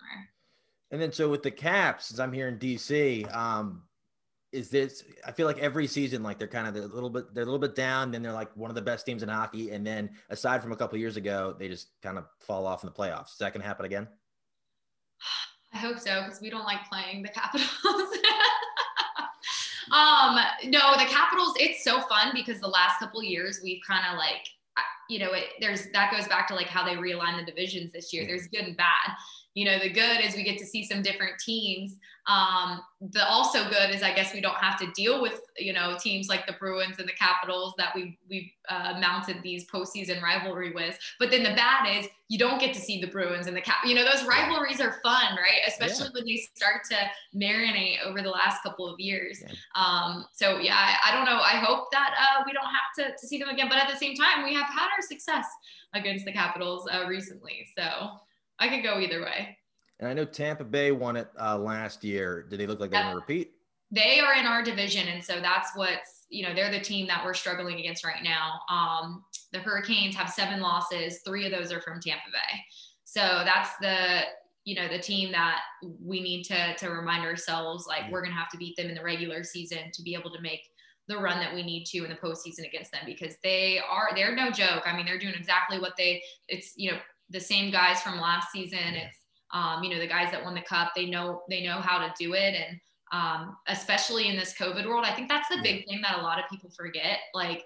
And 0.92 1.02
then 1.02 1.12
so 1.12 1.30
with 1.30 1.42
the 1.42 1.52
Caps, 1.52 2.08
since 2.08 2.20
I'm 2.20 2.34
here 2.34 2.48
in 2.48 2.60
DC, 2.60 3.34
um, 3.34 3.84
is 4.52 4.70
this? 4.70 5.04
I 5.26 5.32
feel 5.32 5.48
like 5.48 5.60
every 5.60 5.88
season, 5.88 6.24
like 6.24 6.38
they're 6.38 6.48
kind 6.48 6.68
of 6.68 6.76
a 6.76 6.94
little 6.94 7.10
bit, 7.10 7.34
they're 7.34 7.44
a 7.44 7.46
little 7.46 7.60
bit 7.60 7.76
down. 7.76 8.12
Then 8.12 8.22
they're 8.22 8.34
like 8.34 8.56
one 8.58 8.70
of 8.70 8.76
the 8.76 8.82
best 8.82 9.06
teams 9.06 9.24
in 9.24 9.30
hockey, 9.30 9.72
and 9.72 9.88
then 9.88 10.10
aside 10.30 10.62
from 10.62 10.74
a 10.74 10.76
couple 10.76 10.98
years 10.98 11.16
ago, 11.16 11.56
they 11.58 11.70
just 11.70 11.90
kind 12.02 12.18
of 12.18 12.26
fall 12.42 12.68
off 12.68 12.84
in 12.84 12.88
the 12.88 12.94
playoffs. 12.94 13.32
Is 13.32 13.38
that 13.40 13.54
gonna 13.54 13.66
happen 13.66 13.86
again? 13.86 14.08
I 15.74 15.78
hope 15.78 16.00
so 16.00 16.24
because 16.24 16.42
we 16.42 16.50
don't 16.50 16.66
like 16.66 16.86
playing 16.90 17.24
the 17.24 17.30
Capitals. 17.30 17.70
um, 19.94 20.38
no, 20.66 20.98
the 20.98 21.06
Capitals. 21.06 21.54
It's 21.58 21.86
so 21.86 22.02
fun 22.02 22.32
because 22.34 22.60
the 22.60 22.68
last 22.68 23.00
couple 23.00 23.24
years 23.24 23.62
we've 23.64 23.82
kind 23.88 24.04
of 24.12 24.18
like, 24.18 24.46
you 25.10 25.20
know, 25.20 25.32
it, 25.32 25.46
there's 25.62 25.88
that 25.94 26.12
goes 26.12 26.28
back 26.28 26.50
to 26.50 26.56
like 26.56 26.68
how 26.68 26.84
they 26.84 26.96
realign 26.96 27.40
the 27.40 27.46
divisions 27.50 27.94
this 27.94 28.12
year. 28.12 28.24
Yeah. 28.24 28.28
There's 28.28 28.48
good 28.48 28.66
and 28.66 28.76
bad. 28.76 29.16
You 29.54 29.66
know, 29.66 29.80
the 29.80 29.90
good 29.90 30.24
is 30.24 30.36
we 30.36 30.44
get 30.44 30.58
to 30.60 30.66
see 30.66 30.86
some 30.86 31.02
different 31.02 31.40
teams. 31.40 31.98
Um, 32.28 32.82
the 33.02 33.28
also 33.28 33.68
good 33.68 33.90
is 33.90 34.04
I 34.04 34.14
guess 34.14 34.32
we 34.32 34.42
don't 34.42 34.58
have 34.58 34.78
to 34.80 34.92
deal 34.92 35.22
with 35.22 35.42
you 35.58 35.74
know 35.74 35.98
teams 36.00 36.30
like 36.30 36.46
the 36.46 36.54
Bruins 36.54 37.00
and 37.00 37.10
the 37.10 37.14
Capitals 37.14 37.74
that 37.80 37.96
we 37.96 38.18
we 38.30 38.54
uh, 38.70 39.00
mounted 39.00 39.38
these 39.42 39.66
postseason 39.70 40.22
rivalry 40.22 40.72
with. 40.72 41.00
But 41.20 41.32
then 41.32 41.44
the 41.44 41.56
bad 41.56 41.98
is 41.98 42.08
you 42.28 42.38
don't 42.38 42.60
get 42.60 42.74
to 42.76 42.80
see 42.80 43.02
the 43.02 43.08
Bruins 43.08 43.48
and 43.48 43.58
the 43.58 43.62
Cap. 43.62 43.78
You 43.86 43.96
know 43.96 44.06
those 44.06 44.24
rivalries 44.24 44.80
are 44.80 45.00
fun, 45.04 45.36
right? 45.36 45.62
Especially 45.68 46.10
when 46.14 46.26
they 46.26 46.38
start 46.56 46.84
to 46.92 46.98
marinate 47.36 48.06
over 48.06 48.22
the 48.22 48.30
last 48.30 48.62
couple 48.62 48.88
of 48.88 49.00
years. 49.00 49.42
Yeah. 49.42 49.54
Um, 49.76 50.26
so 50.32 50.60
yeah, 50.60 50.78
I, 50.78 51.10
I 51.10 51.16
don't 51.16 51.26
know. 51.26 51.42
I 51.42 51.56
hope 51.56 51.92
that 51.92 52.14
uh, 52.18 52.44
we 52.46 52.54
don't 52.54 52.64
have 52.64 53.12
to, 53.12 53.18
to 53.20 53.28
see 53.28 53.40
them 53.40 53.50
again. 53.50 53.68
But 53.68 53.80
at 53.80 53.90
the 53.90 53.98
same 53.98 54.16
time, 54.16 54.44
we 54.44 54.54
have 54.54 54.68
had 54.68 54.88
our 54.96 55.02
success 55.02 55.46
against 55.94 56.24
the 56.24 56.32
Capitals 56.32 56.88
uh, 56.90 57.06
recently. 57.08 57.68
So 57.76 58.12
I 58.62 58.70
could 58.70 58.84
go 58.84 59.00
either 59.00 59.22
way. 59.22 59.58
And 60.00 60.08
I 60.08 60.14
know 60.14 60.24
Tampa 60.24 60.64
Bay 60.64 60.92
won 60.92 61.18
it 61.18 61.28
uh, 61.40 61.58
last 61.58 62.04
year. 62.04 62.46
Did 62.50 62.60
they 62.60 62.68
look 62.68 62.80
like 62.80 62.92
they're 62.92 63.04
gonna 63.04 63.16
repeat? 63.16 63.52
they 63.92 64.20
are 64.20 64.34
in 64.36 64.46
our 64.46 64.64
division 64.64 65.08
and 65.10 65.24
so 65.24 65.40
that's 65.42 65.76
what's 65.76 66.26
you 66.30 66.44
know 66.44 66.56
they're 66.56 66.72
the 66.72 66.80
team 66.80 67.06
that 67.08 67.24
we're 67.24 67.34
struggling 67.34 67.80
against 67.80 68.06
right 68.06 68.24
now 68.24 68.60
um, 68.70 69.24
the 69.52 69.60
hurricanes 69.60 70.16
have 70.16 70.30
seven 70.30 70.62
losses 70.62 71.20
three 71.26 71.46
of 71.46 71.52
those 71.52 71.72
are 71.72 71.82
from 71.82 72.00
tampa 72.00 72.30
bay 72.32 72.60
so 73.04 73.42
that's 73.44 73.72
the 73.82 74.22
you 74.64 74.76
know 74.76 74.88
the 74.88 75.00
team 75.00 75.32
that 75.32 75.60
we 76.02 76.22
need 76.22 76.44
to 76.44 76.76
to 76.76 76.90
remind 76.90 77.24
ourselves 77.26 77.86
like 77.88 78.10
we're 78.10 78.24
gonna 78.24 78.34
have 78.34 78.50
to 78.50 78.58
beat 78.58 78.76
them 78.78 78.88
in 78.88 78.96
the 78.96 79.04
regular 79.04 79.44
season 79.44 79.92
to 79.94 80.02
be 80.02 80.16
able 80.16 80.32
to 80.32 80.42
make 80.42 80.62
the 81.08 81.18
run 81.18 81.40
that 81.40 81.54
we 81.54 81.64
need 81.64 81.84
to 81.84 82.06
in 82.06 82.10
the 82.10 82.16
postseason 82.16 82.66
against 82.66 82.92
them 82.92 83.02
because 83.06 83.36
they 83.44 83.82
are 83.90 84.10
they're 84.16 84.36
no 84.36 84.50
joke 84.50 84.84
i 84.86 84.96
mean 84.96 85.06
they're 85.06 85.20
doing 85.20 85.34
exactly 85.34 85.80
what 85.80 85.98
they 85.98 86.22
it's 86.48 86.74
you 86.78 86.92
know 86.92 86.98
the 87.32 87.40
same 87.40 87.72
guys 87.72 88.02
from 88.02 88.20
last 88.20 88.52
season 88.52 88.80
it's 88.94 89.18
um, 89.54 89.84
you 89.84 89.90
know 89.90 90.00
the 90.00 90.08
guys 90.08 90.32
that 90.32 90.44
won 90.44 90.54
the 90.54 90.62
cup 90.62 90.92
they 90.96 91.06
know 91.06 91.42
they 91.50 91.64
know 91.64 91.82
how 91.82 92.00
to 92.00 92.14
do 92.18 92.34
it 92.34 92.56
and 92.56 92.80
um, 93.12 93.58
especially 93.68 94.28
in 94.28 94.38
this 94.38 94.54
COVID 94.58 94.88
world. 94.88 95.06
I 95.06 95.14
think 95.14 95.28
that's 95.28 95.50
the 95.50 95.62
big 95.62 95.86
thing 95.86 96.02
that 96.02 96.20
a 96.20 96.22
lot 96.22 96.40
of 96.40 96.50
people 96.50 96.72
forget. 96.76 97.20
Like, 97.34 97.66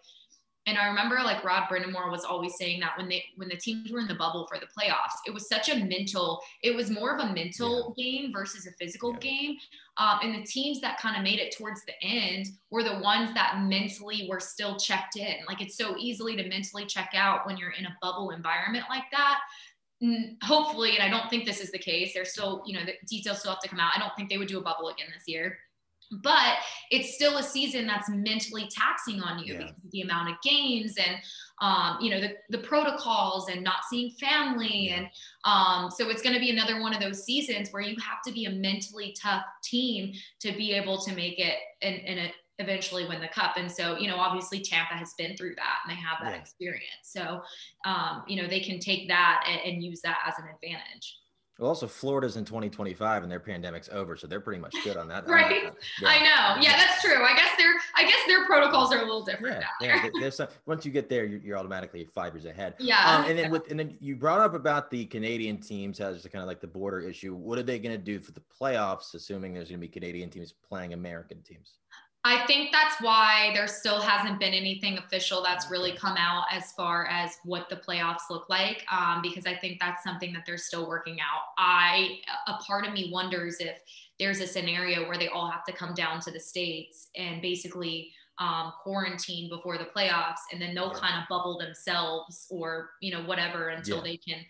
and 0.68 0.78
I 0.78 0.88
remember 0.88 1.16
like 1.24 1.44
Rod 1.44 1.68
Brind'Amour 1.70 2.10
was 2.10 2.26
always 2.26 2.56
saying 2.58 2.80
that 2.80 2.98
when 2.98 3.08
they 3.08 3.24
when 3.36 3.50
the 3.50 3.56
teams 3.56 3.92
were 3.92 4.00
in 4.00 4.08
the 4.08 4.16
bubble 4.16 4.48
for 4.48 4.58
the 4.60 4.66
playoffs, 4.66 5.16
it 5.28 5.34
was 5.34 5.48
such 5.48 5.70
a 5.70 5.76
mental. 5.76 6.42
It 6.64 6.76
was 6.76 6.90
more 6.90 7.16
of 7.16 7.24
a 7.24 7.34
mental 7.34 7.94
game 7.98 8.32
versus 8.34 8.66
a 8.66 8.72
physical 8.72 9.14
Yeah. 9.14 9.20
game. 9.20 9.58
Um, 9.98 10.20
and 10.24 10.36
the 10.36 10.46
teams 10.46 10.82
that 10.82 11.00
kind 11.00 11.16
of 11.16 11.24
made 11.24 11.40
it 11.40 11.56
towards 11.56 11.86
the 11.86 11.94
end 12.04 12.48
were 12.70 12.84
the 12.84 13.00
ones 13.00 13.34
that 13.34 13.62
mentally 13.62 14.28
were 14.30 14.40
still 14.40 14.78
checked 14.78 15.16
in. 15.16 15.36
Like 15.48 15.62
it's 15.62 15.78
so 15.78 15.96
easily 15.98 16.36
to 16.36 16.48
mentally 16.50 16.86
check 16.86 17.12
out 17.14 17.46
when 17.46 17.58
you're 17.58 17.72
in 17.72 17.86
a 17.86 17.98
bubble 18.02 18.32
environment 18.32 18.86
like 18.90 19.06
that 19.12 19.40
hopefully, 20.44 20.98
and 20.98 21.04
I 21.04 21.10
don't 21.10 21.30
think 21.30 21.46
this 21.46 21.62
is 21.62 21.72
the 21.72 21.80
case. 21.80 22.14
There's 22.14 22.32
still, 22.32 22.64
you 22.66 22.78
know, 22.78 22.86
the 22.86 22.94
details 23.08 23.40
still 23.40 23.52
have 23.52 23.62
to 23.62 23.70
come 23.70 23.80
out. 23.80 23.94
I 23.96 24.00
don't 24.00 24.12
think 24.16 24.30
they 24.30 24.38
would 24.38 24.48
do 24.48 24.60
a 24.60 24.62
bubble 24.62 24.90
again 24.90 25.08
this 25.14 25.24
year. 25.26 25.58
But 26.12 26.58
it's 26.92 27.16
still 27.16 27.38
a 27.38 27.44
season 27.44 27.88
that's 27.88 28.10
mentally 28.10 28.70
taxing 28.72 29.22
on 29.22 29.40
you 29.40 29.54
Yeah. 29.54 29.60
because 29.60 29.72
of 29.84 29.92
the 29.92 30.02
amount 30.02 30.30
of 30.30 30.36
games 30.44 30.96
and 30.98 31.18
um, 31.62 31.98
you 32.02 32.10
know 32.12 32.20
the, 32.22 32.36
the 32.50 32.60
protocols 32.60 33.50
and 33.50 33.64
not 33.64 33.86
seeing 33.90 34.12
family 34.12 34.90
Yeah. 34.90 34.96
and 34.98 35.08
um, 35.46 35.90
so 35.90 36.10
it's 36.10 36.22
going 36.22 36.36
to 36.36 36.40
be 36.40 36.52
another 36.52 36.82
one 36.82 36.94
of 36.94 37.02
those 37.02 37.24
seasons 37.24 37.70
where 37.72 37.82
you 37.82 37.96
have 38.02 38.22
to 38.26 38.32
be 38.32 38.46
a 38.46 38.52
mentally 38.52 39.16
tough 39.20 39.44
team 39.64 40.14
to 40.42 40.52
be 40.52 40.74
able 40.74 41.00
to 41.02 41.16
make 41.16 41.40
it 41.40 41.58
and, 41.82 41.96
and 42.06 42.20
it 42.20 42.34
eventually 42.60 43.06
win 43.06 43.20
the 43.20 43.28
cup. 43.28 43.58
And 43.58 43.70
so, 43.70 43.98
you 43.98 44.08
know, 44.08 44.16
obviously 44.16 44.62
Tampa 44.62 44.94
has 44.94 45.14
been 45.18 45.36
through 45.36 45.56
that 45.56 45.80
and 45.84 45.92
they 45.98 46.02
have 46.02 46.20
that 46.22 46.32
Yeah. 46.34 46.40
experience. 46.40 47.04
So, 47.04 47.42
um, 47.86 48.24
you 48.28 48.42
know, 48.42 48.48
they 48.48 48.62
can 48.62 48.80
take 48.80 49.10
that 49.10 49.46
and, 49.48 49.74
and 49.74 49.84
use 49.84 50.02
that 50.02 50.20
as 50.26 50.36
an 50.40 50.46
advantage. 50.54 51.18
Well, 51.58 51.70
also 51.70 51.88
Florida's 51.88 52.36
in 52.36 52.44
2025 52.44 53.24
and 53.24 53.32
their 53.32 53.40
pandemic's 53.40 53.88
over, 53.90 54.18
so 54.18 54.28
they're 54.28 54.42
pretty 54.42 54.60
much 54.60 54.76
good 54.84 54.98
on 54.98 55.08
that. 55.08 55.24
on 55.28 55.30
Right. 55.32 55.64
that. 56.02 56.06
I 56.06 56.20
know. 56.20 56.62
Yeah, 56.62 56.76
that's 56.76 57.02
true. 57.02 57.24
I 57.24 57.34
guess 57.36 57.56
their 57.58 57.74
I 57.96 58.04
guess 58.04 58.20
their 58.28 58.46
protocols 58.46 58.92
are 58.94 58.98
a 58.98 59.06
little 59.06 59.24
different 59.24 59.64
Yeah, 59.80 59.88
yeah. 59.88 60.02
there. 60.02 60.12
there- 60.12 60.22
There's 60.22 60.36
some, 60.36 60.48
once 60.66 60.86
you 60.86 60.92
get 60.92 61.08
there, 61.10 61.24
you're, 61.26 61.40
you're 61.40 61.58
automatically 61.58 62.06
five 62.14 62.34
years 62.34 62.44
ahead. 62.46 62.74
Yeah. 62.80 63.00
Um, 63.20 63.26
and 63.30 63.40
then 63.40 63.52
with 63.52 63.72
and 63.72 63.80
then 63.80 63.96
you 64.02 64.18
brought 64.18 64.42
up 64.42 64.54
about 64.54 64.92
the 64.92 65.06
Canadian 65.06 65.58
teams 65.62 66.02
as 66.02 66.26
kind 66.32 66.42
of 66.42 66.48
like 66.48 66.60
the 66.60 66.68
border 66.68 67.00
issue. 67.00 67.34
What 67.36 67.58
are 67.58 67.64
they 67.64 67.80
going 67.80 67.96
to 67.98 68.04
do 68.04 68.20
for 68.20 68.34
the 68.34 68.42
playoffs, 68.62 69.14
assuming 69.14 69.54
there's 69.54 69.70
going 69.70 69.80
to 69.80 69.88
be 69.88 69.92
Canadian 69.92 70.30
teams 70.30 70.54
playing 70.68 70.92
American 70.94 71.42
teams? 71.42 71.76
I 72.28 72.44
think 72.48 72.72
that's 72.72 73.00
why 73.02 73.52
there 73.54 73.68
still 73.68 74.02
hasn't 74.02 74.40
been 74.40 74.56
anything 74.56 74.98
official 74.98 75.44
that's 75.44 75.70
really 75.70 75.92
come 75.96 76.18
out 76.18 76.46
as 76.52 76.72
far 76.72 77.06
as 77.06 77.38
what 77.44 77.70
the 77.70 77.76
playoffs 77.76 78.32
look 78.32 78.50
like, 78.50 78.84
um, 78.92 79.22
because 79.22 79.46
I 79.46 79.56
think 79.56 79.80
that's 79.80 80.04
something 80.04 80.34
that 80.34 80.42
they're 80.44 80.58
still 80.58 80.88
working 80.88 81.20
out. 81.22 81.42
I, 81.60 82.22
a 82.48 82.54
part 82.64 82.84
of 82.88 82.94
me 82.94 83.12
wonders 83.14 83.58
if 83.60 83.78
there's 84.18 84.40
a 84.42 84.48
scenario 84.48 85.08
where 85.08 85.20
they 85.20 85.28
all 85.28 85.52
have 85.52 85.64
to 85.66 85.72
come 85.72 85.94
down 85.94 86.20
to 86.22 86.32
the 86.32 86.40
states 86.40 87.10
and 87.16 87.44
basically 87.44 88.12
um, 88.40 88.74
quarantine 88.82 89.48
before 89.48 89.78
the 89.78 89.86
playoffs, 89.86 90.42
and 90.52 90.60
then 90.60 90.74
they'll 90.74 90.92
Yeah. 90.94 91.00
kind 91.00 91.22
of 91.22 91.30
bubble 91.30 91.60
themselves 91.60 92.48
or 92.50 92.90
you 93.02 93.12
know 93.12 93.22
whatever 93.22 93.70
until 93.70 93.98
Yeah. 93.98 94.04
they 94.04 94.18
can 94.18 94.44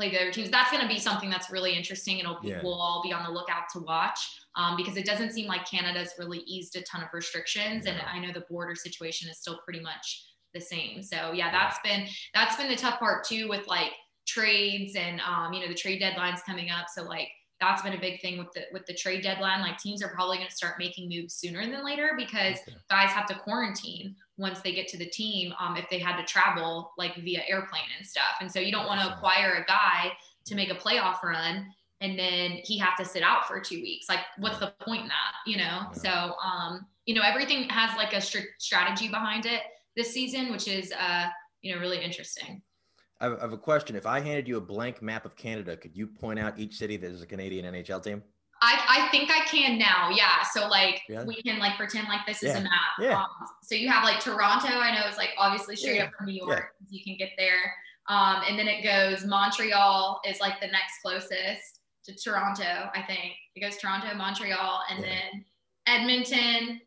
play 0.00 0.10
the 0.10 0.20
other 0.20 0.32
teams. 0.32 0.50
That's 0.50 0.70
going 0.70 0.82
to 0.82 0.88
be 0.88 0.98
something 0.98 1.28
that's 1.28 1.50
really 1.50 1.74
interesting, 1.76 2.20
and 2.20 2.28
it'll, 2.28 2.40
Yeah. 2.42 2.60
we'll 2.62 2.80
all 2.80 3.02
be 3.02 3.12
on 3.12 3.22
the 3.22 3.30
lookout 3.30 3.64
to 3.74 3.80
watch 3.80 4.18
um, 4.56 4.76
because 4.76 4.96
it 4.96 5.04
doesn't 5.04 5.32
seem 5.32 5.46
like 5.46 5.68
Canada's 5.68 6.14
really 6.18 6.38
eased 6.46 6.74
a 6.76 6.82
ton 6.82 7.02
of 7.02 7.08
restrictions, 7.12 7.86
and 7.86 8.00
I 8.00 8.18
know 8.18 8.32
the 8.32 8.44
border 8.48 8.74
situation 8.74 9.28
is 9.28 9.38
still 9.38 9.58
pretty 9.64 9.80
much 9.80 10.24
the 10.54 10.60
same. 10.60 11.02
So 11.02 11.32
yeah, 11.32 11.50
that's 11.52 11.78
been 11.84 12.06
that's 12.34 12.56
been 12.56 12.68
the 12.68 12.76
tough 12.76 12.98
part 12.98 13.24
too 13.24 13.48
with 13.48 13.66
like 13.66 13.92
trades 14.26 14.96
and 14.96 15.20
um, 15.20 15.52
you 15.52 15.60
know 15.60 15.68
the 15.68 15.74
trade 15.74 16.00
deadlines 16.00 16.42
coming 16.44 16.70
up. 16.70 16.86
So 16.94 17.02
like 17.02 17.28
that's 17.60 17.82
been 17.82 17.92
a 17.92 18.00
big 18.00 18.20
thing 18.20 18.38
with 18.38 18.52
the 18.52 18.62
with 18.72 18.86
the 18.86 18.94
trade 18.94 19.22
deadline. 19.22 19.60
Like 19.60 19.78
teams 19.78 20.02
are 20.02 20.08
probably 20.08 20.38
going 20.38 20.48
to 20.48 20.54
start 20.54 20.76
making 20.78 21.08
moves 21.08 21.34
sooner 21.34 21.60
than 21.60 21.84
later 21.84 22.12
because 22.16 22.58
Okay. 22.66 22.76
guys 22.88 23.10
have 23.10 23.26
to 23.26 23.34
quarantine 23.34 24.16
once 24.38 24.60
they 24.60 24.72
get 24.72 24.88
to 24.88 24.96
the 24.98 25.06
team 25.06 25.52
um, 25.60 25.76
if 25.76 25.88
they 25.90 25.98
had 25.98 26.16
to 26.16 26.24
travel 26.24 26.92
like 26.96 27.14
via 27.16 27.42
airplane 27.48 27.82
and 27.98 28.06
stuff. 28.06 28.36
And 28.40 28.50
so 28.50 28.58
you 28.58 28.72
don't 28.72 28.86
want 28.86 29.00
to 29.02 29.14
acquire 29.14 29.54
a 29.54 29.64
guy 29.66 30.12
to 30.46 30.54
make 30.54 30.70
a 30.70 30.74
playoff 30.74 31.22
run 31.22 31.66
and 32.00 32.18
then 32.18 32.52
he 32.64 32.78
have 32.78 32.96
to 32.96 33.04
sit 33.04 33.22
out 33.22 33.46
for 33.46 33.60
two 33.60 33.82
weeks. 33.82 34.08
Like, 34.08 34.20
what's 34.38 34.58
the 34.58 34.72
point 34.80 35.02
in 35.02 35.08
that? 35.08 35.34
You 35.46 35.58
know? 35.58 35.62
Yeah. 35.62 35.92
So, 35.92 36.34
um, 36.42 36.86
you 37.04 37.14
know, 37.14 37.20
everything 37.22 37.68
has 37.68 37.94
like 37.96 38.14
a 38.14 38.20
str- 38.20 38.54
strategy 38.58 39.08
behind 39.08 39.44
it 39.44 39.60
this 39.96 40.10
season, 40.12 40.50
which 40.50 40.66
is, 40.66 40.92
uh, 40.92 41.26
you 41.60 41.74
know, 41.74 41.80
really 41.80 42.02
interesting. 42.02 42.62
I 43.20 43.24
have, 43.26 43.52
a 43.52 43.58
question. 43.58 43.96
If 43.96 44.06
I 44.06 44.20
handed 44.20 44.48
you 44.48 44.56
a 44.56 44.60
blank 44.60 45.02
map 45.02 45.24
of 45.24 45.36
Canada, 45.36 45.76
could 45.76 45.96
you 45.96 46.06
point 46.06 46.38
out 46.38 46.58
each 46.58 46.76
city 46.76 46.96
that 46.96 47.10
is 47.10 47.22
a 47.22 47.26
Canadian 47.26 47.72
NHL 47.74 48.02
team? 48.02 48.22
I, 48.62 49.04
I 49.06 49.08
think 49.10 49.30
I 49.30 49.40
can 49.46 49.78
now. 49.78 50.10
Yeah. 50.10 50.42
So 50.52 50.68
like 50.68 51.00
Yeah. 51.08 51.24
we 51.24 51.40
can 51.42 51.58
like 51.58 51.76
pretend 51.76 52.08
like 52.08 52.26
this 52.26 52.42
is 52.42 52.54
a 52.54 52.60
map. 52.60 52.72
Yeah. 52.98 53.18
Um, 53.18 53.26
so 53.62 53.74
you 53.74 53.88
have 53.88 54.04
like 54.04 54.20
Toronto. 54.20 54.68
I 54.68 54.94
know 54.94 55.06
it's 55.06 55.16
like 55.16 55.30
obviously 55.38 55.76
straight 55.76 55.96
Yeah. 55.96 56.04
up 56.04 56.10
from 56.16 56.26
New 56.26 56.34
York. 56.46 56.64
You 56.88 57.02
can 57.02 57.16
get 57.16 57.30
there. 57.38 57.72
Um, 58.08 58.42
and 58.48 58.58
then 58.58 58.68
it 58.68 58.82
goes 58.82 59.24
Montreal 59.26 60.20
is 60.28 60.40
like 60.40 60.60
the 60.60 60.66
next 60.66 61.00
closest 61.02 61.80
to 62.04 62.14
Toronto. 62.14 62.90
I 62.94 63.02
think 63.06 63.34
it 63.54 63.60
goes 63.60 63.76
Toronto, 63.78 64.14
Montreal, 64.14 64.80
and 64.90 65.04
Yeah. 65.04 65.10
then 65.10 65.44
Edmonton. 65.86 66.80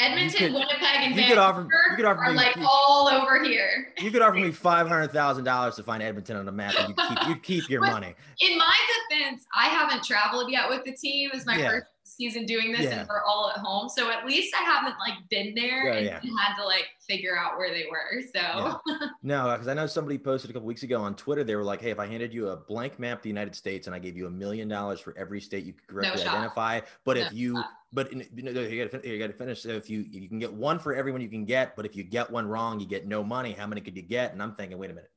Edmonton, 0.00 0.38
could- 0.38 0.52
Winnipeg, 0.54 0.80
and 1.02 1.16
you 1.16 1.26
could 1.26 1.38
offer- 1.38 1.60
Vancouver 1.60 1.82
you 1.90 1.96
could 1.96 2.04
offer 2.06 2.20
are 2.24 2.30
me- 2.30 2.36
like 2.36 2.56
you- 2.56 2.66
all 2.66 3.08
over 3.08 3.42
here. 3.44 3.92
You 3.98 4.10
could 4.10 4.22
offer 4.22 4.34
me 4.36 4.50
five 4.68 4.88
hundred 4.88 5.12
thousand 5.12 5.44
dollars 5.44 5.76
to 5.76 5.82
find 5.82 6.02
Edmonton 6.02 6.36
on 6.36 6.46
the 6.46 6.52
map, 6.52 6.74
and 6.78 6.88
you 6.88 6.94
keep 6.94 7.28
you 7.28 7.36
keep 7.36 7.70
your 7.70 7.82
money. 7.82 8.14
in 8.40 8.58
my 8.58 8.76
defense, 9.10 9.46
I 9.54 9.66
haven't 9.66 10.02
traveled 10.04 10.50
yet 10.50 10.68
with 10.68 10.84
the 10.84 10.92
team. 10.92 11.30
It's 11.34 11.46
my 11.46 11.56
Yeah. 11.56 11.70
first 11.70 11.86
season 12.20 12.44
doing 12.44 12.70
this, 12.70 12.82
Yeah. 12.82 13.00
and 13.00 13.08
we're 13.08 13.22
all 13.24 13.50
at 13.50 13.58
home. 13.58 13.88
So 13.88 14.10
at 14.10 14.26
least 14.26 14.54
I 14.54 14.62
haven't 14.62 14.96
like 14.98 15.14
been 15.30 15.54
there 15.54 15.86
Yeah, 15.86 15.94
and 15.94 16.06
yeah. 16.06 16.20
had 16.38 16.56
to 16.60 16.64
like 16.64 16.86
figure 17.08 17.36
out 17.36 17.56
where 17.56 17.72
they 17.72 17.86
were. 17.90 18.22
So 18.34 18.80
No, 19.22 19.50
because 19.52 19.68
I 19.68 19.74
know 19.74 19.86
somebody 19.86 20.18
posted 20.18 20.50
a 20.50 20.52
couple 20.52 20.66
weeks 20.66 20.82
ago 20.82 21.00
on 21.00 21.14
Twitter. 21.14 21.42
They 21.44 21.56
were 21.56 21.64
like, 21.64 21.80
"Hey, 21.80 21.90
if 21.90 21.98
I 21.98 22.06
handed 22.06 22.32
you 22.34 22.48
a 22.50 22.56
blank 22.56 22.98
map 22.98 23.18
of 23.18 23.22
the 23.22 23.28
United 23.30 23.54
States 23.54 23.86
and 23.86 23.96
I 23.96 23.98
gave 23.98 24.16
you 24.16 24.26
a 24.26 24.30
million 24.30 24.68
dollars 24.68 25.00
for 25.00 25.16
every 25.16 25.40
state 25.40 25.64
you 25.64 25.72
could 25.72 25.86
correctly 25.88 26.22
shot. 26.22 26.34
identify, 26.34 26.80
but 27.04 27.16
if 27.16 27.32
you, 27.32 27.56
shot. 27.56 27.66
but 27.92 28.12
in, 28.12 28.26
you, 28.34 28.42
know, 28.42 28.60
you 28.60 28.84
got 28.84 29.02
to 29.02 29.08
you 29.08 29.18
got 29.18 29.28
to 29.28 29.32
finish. 29.32 29.62
So 29.62 29.70
if 29.70 29.88
you 29.88 30.00
you 30.10 30.28
can 30.28 30.38
get 30.38 30.52
one 30.52 30.78
for 30.78 30.94
everyone 30.94 31.20
you 31.22 31.28
can 31.28 31.44
get, 31.44 31.74
but 31.76 31.86
if 31.86 31.96
you 31.96 32.02
get 32.04 32.30
one 32.30 32.46
wrong, 32.46 32.78
you 32.80 32.86
get 32.86 33.06
no 33.06 33.24
money. 33.24 33.52
How 33.52 33.66
many 33.66 33.80
could 33.80 33.96
you 33.96 34.02
get? 34.02 34.32
And 34.32 34.42
I'm 34.42 34.54
thinking, 34.54 34.78
wait 34.78 34.90
a 34.90 34.94
minute. 34.94 35.10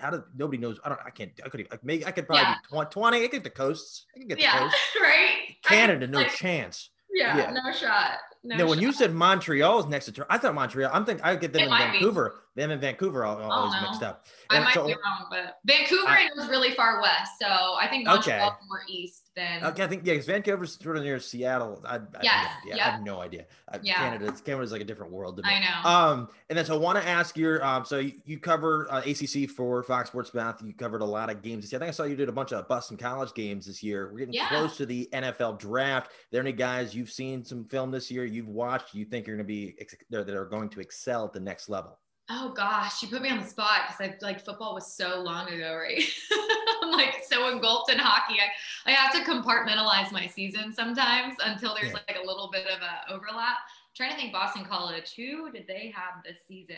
How 0.00 0.10
did 0.10 0.22
nobody 0.36 0.58
knows? 0.58 0.78
I 0.84 0.88
don't. 0.88 1.00
I 1.04 1.10
can't. 1.10 1.32
I 1.44 1.48
could. 1.48 1.66
Like, 1.70 1.84
maybe 1.84 2.04
I 2.06 2.10
could 2.10 2.26
probably 2.26 2.44
Yeah. 2.72 2.84
twenty. 2.84 3.18
I 3.18 3.20
could 3.22 3.32
get 3.32 3.44
the 3.44 3.50
coasts. 3.50 4.06
I 4.14 4.20
could 4.20 4.28
get 4.28 4.38
the 4.38 4.42
yeah, 4.42 4.58
coast. 4.70 4.76
right. 5.00 5.56
Canada, 5.64 6.06
no 6.06 6.18
like, 6.18 6.32
chance. 6.34 6.90
yeah, 7.12 7.36
yeah. 7.36 7.50
no 7.50 7.72
shot. 7.72 8.18
No, 8.42 8.56
No, 8.56 8.66
when 8.66 8.78
you 8.80 8.92
said 8.92 9.12
Montreal 9.12 9.80
is 9.80 9.86
next 9.86 10.10
to, 10.10 10.26
I 10.30 10.38
thought 10.38 10.54
Montreal. 10.54 10.90
I'm 10.94 11.04
thinking 11.04 11.22
I 11.24 11.36
get 11.36 11.52
them 11.52 11.62
It 11.62 11.64
in. 11.66 11.70
Vancouver. 11.70 12.40
Them 12.56 12.72
in 12.72 12.80
Vancouver 12.80 13.24
are 13.24 13.40
Oh, 13.40 13.48
always 13.48 13.74
no. 13.80 13.82
mixed 13.88 14.02
up. 14.02 14.26
I 14.50 14.58
might 14.60 14.74
so- 14.74 14.84
be 14.86 14.92
wrong, 14.94 15.26
but 15.30 15.58
Vancouver 15.64 16.08
I- 16.08 16.28
really 16.48 16.72
far 16.72 17.00
west. 17.00 17.32
So 17.40 17.46
I 17.48 17.86
think 17.88 18.08
Okay. 18.08 18.40
More 18.68 18.82
east 18.88 19.30
than 19.36 19.62
Okay, 19.64 19.84
I 19.84 19.86
think 19.86 20.04
yeah, 20.04 20.14
because 20.14 20.26
Vancouver's 20.26 20.76
sort 20.82 20.96
of 20.96 21.04
near 21.04 21.20
Seattle. 21.20 21.80
I, 21.86 21.96
I, 21.96 22.00
Yes, 22.22 22.48
yeah, 22.66 22.74
I 22.74 22.90
have 22.90 23.02
no 23.02 23.20
idea. 23.20 23.46
Uh, 23.72 23.78
Yeah. 23.82 23.94
Canada, 23.94 24.32
Canada's 24.44 24.72
like 24.72 24.80
a 24.80 24.84
different 24.84 25.12
world 25.12 25.36
to 25.36 25.44
me. 25.44 25.48
I 25.48 25.60
know. 25.60 25.88
Um, 25.88 26.28
and 26.48 26.58
then 26.58 26.64
so 26.64 26.74
I 26.74 26.78
want 26.78 27.00
to 27.00 27.06
ask 27.08 27.36
your 27.36 27.64
um, 27.64 27.84
so 27.84 28.00
you, 28.00 28.14
you 28.24 28.40
cover 28.40 28.88
uh, 28.90 29.00
ACC 29.06 29.48
for 29.48 29.84
Fox 29.84 30.08
Sports 30.10 30.32
South. 30.32 30.60
You 30.60 30.74
covered 30.74 31.02
a 31.02 31.06
lot 31.06 31.30
of 31.30 31.42
games 31.42 31.62
this 31.62 31.70
year. 31.72 31.78
I 31.78 31.86
think 31.86 31.90
I 31.90 31.92
saw 31.92 32.02
you 32.02 32.16
did 32.16 32.28
a 32.28 32.32
bunch 32.32 32.52
of 32.52 32.66
Boston 32.66 32.96
College 32.96 33.32
games 33.34 33.66
this 33.66 33.80
year. 33.80 34.10
We're 34.12 34.18
getting 34.18 34.34
Yeah. 34.34 34.48
close 34.48 34.76
to 34.78 34.86
the 34.86 35.08
NFL 35.12 35.52
draft. 35.60 36.10
Are 36.10 36.14
there 36.32 36.40
any 36.40 36.52
guys 36.52 36.96
you've 36.96 37.12
seen 37.12 37.44
some 37.44 37.64
film 37.66 37.92
this 37.92 38.10
year? 38.10 38.24
You've 38.24 38.48
watched? 38.48 38.92
You 38.92 39.04
think 39.04 39.28
you're 39.28 39.36
going 39.36 39.46
to 39.46 39.48
be 39.48 39.76
that 40.10 40.28
are 40.28 40.44
going 40.46 40.68
to 40.70 40.80
excel 40.80 41.24
at 41.24 41.32
the 41.32 41.38
next 41.40 41.68
level? 41.68 41.99
Oh 42.32 42.52
gosh, 42.54 43.02
you 43.02 43.08
put 43.08 43.22
me 43.22 43.28
on 43.30 43.38
the 43.40 43.44
spot 43.46 43.80
because 43.88 44.08
I 44.08 44.24
like 44.24 44.44
football 44.44 44.74
was 44.74 44.92
so 44.94 45.20
long 45.20 45.48
ago, 45.48 45.74
right? 45.76 46.02
I'm 46.82 46.92
like 46.92 47.24
so 47.28 47.48
engulfed 47.48 47.90
in 47.90 47.98
hockey. 47.98 48.36
I, 48.40 48.90
I 48.90 48.92
have 48.94 49.12
to 49.12 49.28
compartmentalize 49.30 50.12
my 50.12 50.26
season 50.28 50.72
sometimes 50.72 51.34
until 51.44 51.74
there's 51.74 51.88
Yeah. 51.88 51.98
like 52.08 52.16
a 52.22 52.26
little 52.26 52.48
bit 52.52 52.66
of 52.66 52.80
a 52.82 53.12
overlap. 53.12 53.56
I'm 53.58 53.94
trying 53.96 54.10
to 54.12 54.16
think 54.16 54.32
Boston 54.32 54.64
College, 54.64 55.12
who 55.16 55.50
did 55.50 55.66
they 55.66 55.92
have 55.96 56.22
this 56.24 56.38
season? 56.46 56.76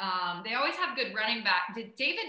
Um, 0.00 0.42
they 0.44 0.54
always 0.54 0.76
have 0.76 0.96
good 0.96 1.12
running 1.14 1.42
back. 1.42 1.74
Did 1.74 1.96
David 1.96 2.26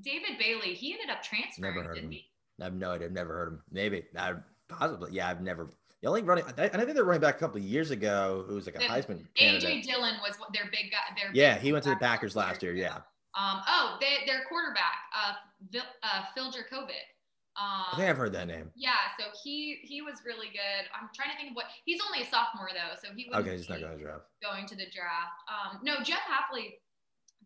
David 0.00 0.36
Bailey, 0.38 0.74
he 0.74 0.92
ended 0.94 1.10
up 1.10 1.22
transferring, 1.22 1.74
Never 1.74 1.84
heard 1.86 1.90
of 1.92 2.02
didn't 2.02 2.10
him. 2.12 2.18
he? 2.18 2.30
I 2.60 2.64
have 2.64 2.74
no 2.74 2.90
idea. 2.90 3.06
I've 3.06 3.12
never 3.12 3.34
heard 3.34 3.48
of 3.48 3.54
him. 3.54 3.62
Maybe 3.70 4.02
I 4.18 4.32
possibly. 4.68 5.12
Yeah, 5.12 5.28
I've 5.28 5.40
never. 5.40 5.70
The 6.04 6.10
only 6.10 6.20
running. 6.20 6.44
I, 6.60 6.64
I 6.64 6.68
think 6.68 6.92
they're 6.92 7.02
running 7.08 7.22
back 7.24 7.36
a 7.36 7.38
couple 7.40 7.56
of 7.56 7.64
years 7.64 7.88
ago. 7.90 8.44
Who 8.46 8.60
was 8.60 8.68
like 8.68 8.76
a 8.76 8.78
The- 8.84 8.92
Heisman 8.92 9.24
AJ. 9.40 9.88
Dillon 9.88 10.20
was 10.20 10.36
their 10.52 10.68
big 10.68 10.92
guy. 10.92 11.00
Their 11.16 11.32
Yeah, 11.32 11.54
big 11.56 11.62
he 11.64 11.72
went 11.72 11.82
to 11.84 11.90
the 11.90 11.96
Packers 11.96 12.36
last 12.36 12.62
year. 12.62 12.76
Yeah. 12.76 13.00
Um, 13.32 13.64
oh, 13.64 13.96
they, 14.04 14.28
their 14.28 14.44
quarterback, 14.44 15.00
uh, 15.16 15.32
Phil, 15.72 15.80
uh, 16.04 16.28
Phil 16.36 16.52
Jurkovec. 16.52 17.08
Um, 17.56 17.88
I 17.88 17.96
think 17.96 18.10
I've 18.12 18.20
heard 18.20 18.36
that 18.36 18.46
name. 18.46 18.68
Yeah, 18.76 19.00
so 19.18 19.32
he 19.42 19.80
he 19.80 20.02
was 20.04 20.20
really 20.28 20.52
good. 20.52 20.84
I'm 20.92 21.08
trying 21.16 21.32
to 21.32 21.40
think 21.40 21.50
of 21.50 21.56
what 21.56 21.72
he's 21.88 22.04
only 22.04 22.20
a 22.20 22.28
sophomore 22.28 22.68
though, 22.76 23.00
so 23.00 23.08
he 23.16 23.24
Okay, 23.32 23.56
he's 23.56 23.70
not 23.72 23.80
going 23.80 23.96
to 23.96 24.04
draft. 24.04 24.28
going 24.44 24.68
to 24.68 24.76
the 24.76 24.92
draft. 24.92 25.40
Um, 25.48 25.80
no, 25.80 26.04
Jeff 26.04 26.20
Hafley 26.28 26.84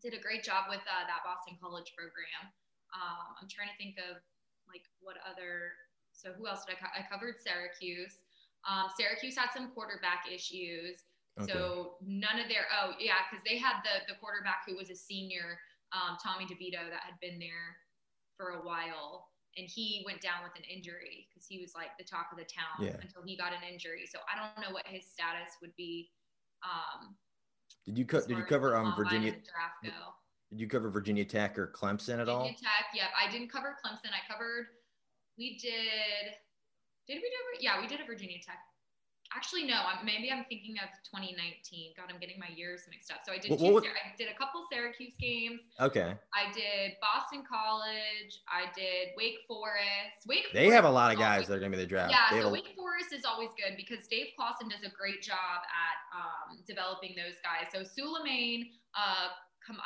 did 0.03 0.19
a 0.19 0.21
great 0.21 0.43
job 0.43 0.67
with 0.67 0.83
uh, 0.83 1.07
that 1.07 1.23
Boston 1.23 1.55
College 1.62 1.95
program. 1.95 2.50
Um, 2.91 3.38
I'm 3.38 3.47
trying 3.47 3.71
to 3.71 3.79
think 3.79 4.03
of 4.03 4.19
like 4.67 4.83
what 4.99 5.14
other. 5.23 5.79
So 6.11 6.35
who 6.35 6.51
else 6.51 6.66
did 6.66 6.75
I? 6.75 6.83
Co- 6.83 6.97
I 6.99 7.07
covered 7.07 7.38
Syracuse. 7.38 8.27
Um, 8.68 8.87
Syracuse 8.98 9.37
had 9.37 9.48
some 9.54 9.70
quarterback 9.72 10.24
issues. 10.31 11.04
Okay. 11.40 11.52
So 11.52 11.94
none 12.04 12.38
of 12.38 12.48
their 12.48 12.66
oh 12.74 12.92
yeah, 12.98 13.24
because 13.31 13.42
they 13.46 13.57
had 13.57 13.76
the 13.83 14.12
the 14.12 14.18
quarterback 14.20 14.62
who 14.66 14.76
was 14.76 14.90
a 14.90 14.94
senior, 14.96 15.59
um, 15.92 16.18
Tommy 16.22 16.44
DeVito, 16.44 16.90
that 16.90 17.00
had 17.00 17.14
been 17.22 17.38
there 17.38 17.78
for 18.37 18.50
a 18.61 18.66
while, 18.66 19.28
and 19.57 19.66
he 19.68 20.02
went 20.04 20.20
down 20.20 20.42
with 20.42 20.52
an 20.57 20.64
injury 20.68 21.26
because 21.31 21.46
he 21.46 21.61
was 21.61 21.74
like 21.74 21.96
the 21.98 22.04
talk 22.04 22.26
of 22.33 22.38
the 22.38 22.44
town 22.44 22.85
Yeah. 22.85 23.00
until 23.00 23.22
he 23.24 23.37
got 23.37 23.52
an 23.52 23.62
injury. 23.64 24.04
So 24.11 24.18
I 24.26 24.37
don't 24.37 24.66
know 24.66 24.74
what 24.74 24.87
his 24.87 25.07
status 25.07 25.54
would 25.62 25.74
be. 25.76 26.11
Um, 26.62 27.16
Did 27.87 27.96
you 27.96 28.04
co- 28.04 28.26
did 28.26 28.37
you 28.37 28.44
cover 28.44 28.76
um 28.76 28.94
Virginia? 28.96 29.33
Did 30.50 30.61
you 30.61 30.66
cover 30.66 30.90
Virginia 30.90 31.24
Tech 31.24 31.59
or 31.59 31.68
Clemson 31.68 32.18
at 32.20 32.28
all? 32.28 32.40
Virginia 32.40 32.59
Tech, 32.61 32.87
yep. 32.94 33.11
I 33.16 33.31
didn't 33.31 33.50
cover 33.52 33.76
Clemson. 33.85 34.11
I 34.11 34.26
covered. 34.33 34.66
We 35.38 35.57
did. 35.59 36.35
Did 37.09 37.16
we 37.16 37.29
do? 37.29 37.64
Yeah, 37.64 37.81
we 37.81 37.87
did 37.87 38.01
a 38.01 38.05
Virginia 38.05 38.37
Tech. 38.44 38.59
Actually, 39.37 39.64
no. 39.64 39.75
I'm, 39.77 40.05
maybe 40.07 40.33
I'm 40.33 40.44
thinking 40.49 40.77
of 40.81 40.88
2019. 41.05 41.92
God, 41.97 42.07
I'm 42.09 42.18
getting 42.18 42.38
my 42.40 42.49
years 42.57 42.88
mixed 42.88 43.11
up. 43.12 43.18
So 43.27 43.33
I 43.33 43.37
did. 43.37 43.51
What- 43.51 43.61
two, 43.61 43.73
what 43.73 43.85
I 43.85 44.16
did 44.16 44.29
a 44.29 44.37
couple 44.37 44.64
Syracuse 44.73 45.12
games. 45.21 45.61
Okay, 45.81 46.14
I 46.33 46.53
did 46.53 46.97
Boston 47.01 47.44
College. 47.44 48.40
I 48.49 48.73
did 48.75 49.12
Wake 49.16 49.40
Forest. 49.47 50.25
Wake. 50.27 50.47
they 50.55 50.68
have 50.68 50.85
a 50.85 50.90
lot 50.90 51.12
of 51.12 51.18
guys 51.18 51.44
always- 51.44 51.49
that 51.49 51.55
are 51.55 51.61
going 51.61 51.73
to 51.73 51.77
be 51.79 51.85
the 51.85 51.88
draft. 51.88 52.11
Yeah, 52.12 52.35
They 52.35 52.40
so 52.40 52.49
a- 52.49 52.53
Wake 52.53 52.73
Forest 52.77 53.12
is 53.12 53.25
always 53.25 53.51
good 53.57 53.77
because 53.77 54.07
Dave 54.09 54.29
Clawson 54.37 54.68
does 54.68 54.83
a 54.83 54.90
great 54.90 55.21
job 55.23 55.61
at 55.64 55.97
um, 56.16 56.59
developing 56.66 57.14
those 57.16 57.37
guys. 57.44 57.68
So 57.73 57.85
Suleiman, 57.85 58.71
uh, 58.97 59.29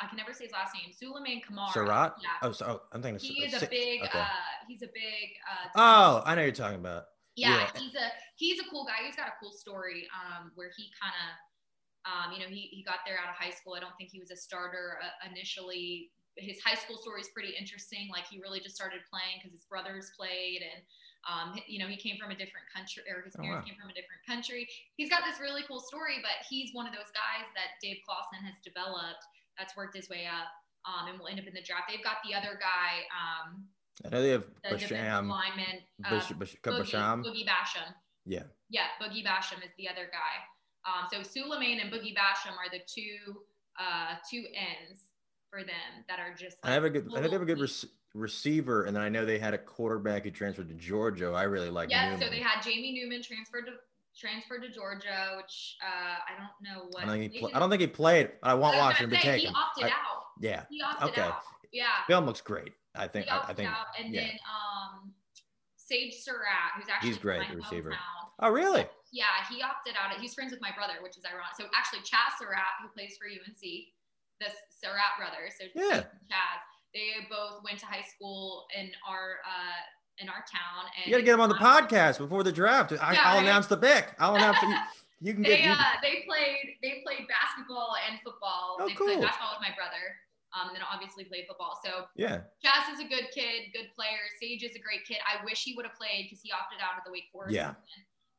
I 0.01 0.07
can 0.07 0.17
never 0.17 0.33
say 0.33 0.45
his 0.45 0.53
last 0.53 0.73
name. 0.75 0.93
Suleiman 0.93 1.41
Kamara. 1.41 1.71
Surat? 1.73 2.15
Yeah. 2.21 2.29
Oh, 2.41 2.51
so 2.51 2.65
oh, 2.67 2.81
I'm 2.91 3.01
thinking. 3.01 3.19
He 3.19 3.43
of 3.45 3.53
is 3.53 3.61
a 3.63 3.67
big. 3.67 4.01
okay. 4.03 4.19
Uh, 4.19 4.25
he's 4.67 4.81
a 4.81 4.87
big. 4.93 5.35
Uh, 5.49 5.69
oh, 5.75 6.23
I 6.25 6.35
know 6.35 6.41
you're 6.43 6.51
talking 6.51 6.79
about. 6.79 7.05
yeah, 7.35 7.67
yeah. 7.73 7.79
he's 7.81 7.95
a 7.95 8.07
he's 8.35 8.59
a 8.59 8.63
cool 8.69 8.85
guy. 8.85 9.05
He's 9.05 9.15
got 9.15 9.27
a 9.27 9.33
cool 9.41 9.51
story 9.51 10.07
um, 10.13 10.51
where 10.55 10.69
he 10.77 10.89
kind 11.01 11.13
of, 11.25 11.31
um, 12.05 12.27
you 12.33 12.39
know, 12.39 12.47
he 12.49 12.69
he 12.71 12.83
got 12.83 12.99
there 13.05 13.17
out 13.17 13.29
of 13.29 13.35
high 13.35 13.51
school. 13.51 13.73
I 13.75 13.79
don't 13.79 13.95
think 13.97 14.09
he 14.11 14.19
was 14.19 14.31
a 14.31 14.37
starter 14.37 14.97
uh, 15.03 15.29
initially. 15.29 16.11
His 16.37 16.57
high 16.65 16.73
school 16.75 16.97
story 16.97 17.21
is 17.21 17.29
pretty 17.29 17.53
interesting. 17.53 18.09
Like 18.11 18.25
he 18.25 18.39
really 18.41 18.59
just 18.59 18.75
started 18.75 19.01
playing 19.11 19.37
because 19.41 19.53
his 19.53 19.65
brothers 19.69 20.09
played, 20.17 20.65
and 20.65 20.81
um, 21.29 21.55
you 21.69 21.77
know, 21.79 21.85
he 21.87 21.95
came 21.95 22.17
from 22.19 22.33
a 22.33 22.37
different 22.37 22.65
country, 22.73 23.05
or 23.07 23.21
his 23.23 23.31
Oh, 23.37 23.45
parents 23.45 23.63
wow. 23.63 23.69
came 23.69 23.77
from 23.79 23.87
a 23.93 23.95
different 23.95 24.19
country. 24.25 24.65
He's 24.97 25.07
got 25.13 25.21
this 25.23 25.37
really 25.39 25.61
cool 25.69 25.79
story, 25.79 26.19
but 26.25 26.41
he's 26.49 26.73
one 26.73 26.83
of 26.89 26.91
those 26.91 27.13
guys 27.13 27.45
that 27.55 27.77
Dave 27.85 28.01
Clawson 28.03 28.41
has 28.43 28.57
developed 28.65 29.23
that's 29.57 29.75
worked 29.75 29.95
his 29.95 30.09
way 30.09 30.25
up. 30.25 30.47
Um, 30.85 31.07
and 31.07 31.17
will 31.17 31.27
end 31.27 31.39
up 31.39 31.47
in 31.47 31.53
the 31.53 31.61
draft. 31.61 31.83
They've 31.87 32.03
got 32.03 32.17
the 32.27 32.35
other 32.35 32.59
guy, 32.59 33.07
um, 33.15 33.63
I 34.05 34.09
know 34.09 34.21
they 34.21 34.29
have 34.29 34.43
the 34.69 34.75
Basham. 34.75 35.29
lineman, 35.29 35.79
uh, 36.03 36.09
Bash, 36.09 36.31
Bash, 36.33 36.55
Boogie, 36.61 36.91
Basham. 36.91 37.23
Boogie 37.23 37.45
Basham. 37.47 37.93
Yeah. 38.25 38.43
Yeah, 38.69 38.87
Boogie 39.01 39.23
Basham 39.23 39.63
is 39.63 39.71
the 39.77 39.87
other 39.87 40.09
guy. 40.11 40.43
Um, 40.85 41.07
so 41.11 41.23
Suleiman 41.23 41.79
and 41.79 41.91
Boogie 41.91 42.13
Basham 42.13 42.51
are 42.57 42.69
the 42.71 42.81
two 42.85 43.43
uh, 43.79 44.15
two 44.29 44.43
ends 44.53 45.01
for 45.49 45.63
them 45.63 46.03
that 46.09 46.19
are 46.19 46.33
just. 46.35 46.57
I 46.63 46.71
have 46.71 46.83
a 46.83 46.89
good. 46.89 47.07
I 47.15 47.21
know 47.21 47.27
they 47.27 47.33
have 47.33 47.41
a 47.41 47.45
good 47.45 47.61
rec- 47.61 47.89
receiver, 48.13 48.83
and 48.83 48.95
then 48.95 49.03
I 49.03 49.09
know 49.09 49.25
they 49.25 49.39
had 49.39 49.53
a 49.53 49.57
quarterback 49.57 50.23
who 50.23 50.31
transferred 50.31 50.69
to 50.69 50.75
Georgia. 50.75 51.31
I 51.31 51.43
really 51.43 51.69
like. 51.69 51.89
Yeah, 51.89 52.17
so 52.19 52.29
they 52.29 52.39
had 52.39 52.61
Jamie 52.61 52.93
Newman 52.93 53.21
transferred 53.23 53.65
to 53.67 53.73
transferred 54.19 54.61
to 54.63 54.69
Georgia, 54.69 55.33
which 55.37 55.77
uh, 55.83 56.15
I 56.27 56.37
don't 56.37 56.55
know 56.61 56.87
what. 56.91 57.03
I 57.03 57.07
don't 57.07 57.19
think 57.19 57.33
he. 57.33 57.39
Pl- 57.39 57.51
I 57.53 57.59
don't 57.59 57.69
think 57.69 57.81
he 57.81 57.87
played. 57.87 58.31
I 58.43 58.53
want 58.53 58.75
I 58.75 58.79
was 58.79 58.85
Washington 58.93 59.19
say, 59.19 59.27
take 59.27 59.41
he 59.41 59.47
him. 59.47 59.55
opted 59.55 59.85
I- 59.85 59.87
out. 59.89 60.23
yeah, 60.39 60.63
He 60.69 60.81
opted 60.81 61.09
Okay. 61.09 61.21
out. 61.21 61.41
Yeah. 61.71 61.87
film 62.07 62.25
looks 62.25 62.41
great. 62.41 62.73
I 62.95 63.07
think. 63.07 63.31
I, 63.31 63.45
I 63.49 63.53
think. 63.53 63.69
out, 63.69 63.87
and 63.99 64.13
yeah. 64.13 64.21
then 64.21 64.37
um, 64.45 65.11
Sage 65.77 66.13
Surratt, 66.21 66.77
who's 66.77 66.85
actually 66.89 67.09
He's 67.09 67.17
great, 67.17 67.41
the 67.49 67.55
receiver. 67.57 67.91
hometown. 67.91 68.29
Oh, 68.39 68.49
really? 68.49 68.85
Yeah, 69.11 69.25
he 69.49 69.61
opted 69.61 69.93
out. 69.97 70.13
He's 70.19 70.33
friends 70.33 70.51
with 70.51 70.61
my 70.61 70.71
brother, 70.75 70.93
which 71.01 71.17
is 71.17 71.23
ironic. 71.25 71.53
So 71.57 71.65
actually, 71.77 71.99
Chaz 72.01 72.37
Surratt, 72.39 72.81
who 72.81 72.89
plays 72.89 73.17
for 73.17 73.25
UNC, 73.29 73.61
the 74.41 74.49
Surratt 74.81 75.17
brothers, 75.17 75.53
so 75.57 75.65
Yeah. 75.73 76.05
Chaz, 76.29 76.59
they 76.93 77.25
both 77.29 77.61
went 77.63 77.79
to 77.79 77.85
high 77.85 78.05
school 78.05 78.65
in 78.77 78.89
our 79.07 79.37
uh, 79.45 79.81
in 80.19 80.29
our 80.29 80.43
town. 80.51 80.85
And 80.97 81.05
You 81.07 81.11
got 81.13 81.17
to 81.17 81.23
get 81.23 81.31
them 81.33 81.41
on 81.41 81.49
the 81.49 81.55
podcast 81.61 82.17
before 82.19 82.43
the 82.43 82.51
draft. 82.51 82.91
I, 82.93 83.13
Yeah, 83.13 83.21
I'll 83.23 83.37
right. 83.37 83.43
announce 83.43 83.67
the 83.67 83.77
pick. 83.77 84.13
I'll 84.19 84.35
announce. 84.35 84.59
The, 84.61 84.67
you, 84.67 84.77
you 85.21 85.33
can 85.33 85.43
get. 85.43 85.57
They 85.63 85.67
uh, 85.67 85.75
they 86.01 86.23
played 86.27 86.77
they 86.81 87.01
played 87.05 87.25
basketball 87.27 87.95
and 88.09 88.19
football. 88.23 88.77
Oh, 88.79 88.87
they 88.87 88.93
played 88.93 89.17
cool. 89.17 89.25
basketball 89.25 89.57
with 89.57 89.65
my 89.65 89.73
brother. 89.75 90.19
Um, 90.53 90.69
and 90.69 90.77
then 90.77 90.85
obviously 90.85 91.25
played 91.25 91.49
football. 91.49 91.81
So 91.81 92.05
Yeah. 92.13 92.45
Chaz 92.61 92.85
is 92.93 93.01
a 93.01 93.09
good 93.09 93.33
kid, 93.33 93.73
good 93.73 93.89
player. 93.97 94.21
Sage 94.37 94.61
is 94.61 94.77
a 94.77 94.83
great 94.85 95.01
kid. 95.01 95.17
I 95.25 95.41
wish 95.41 95.65
he 95.65 95.73
would 95.73 95.81
have 95.81 95.97
played 95.97 96.29
because 96.29 96.45
he 96.45 96.53
opted 96.53 96.77
out 96.77 96.93
of 96.93 97.01
the 97.01 97.09
Wake 97.09 97.33
Forest. 97.33 97.57
Yeah. 97.57 97.73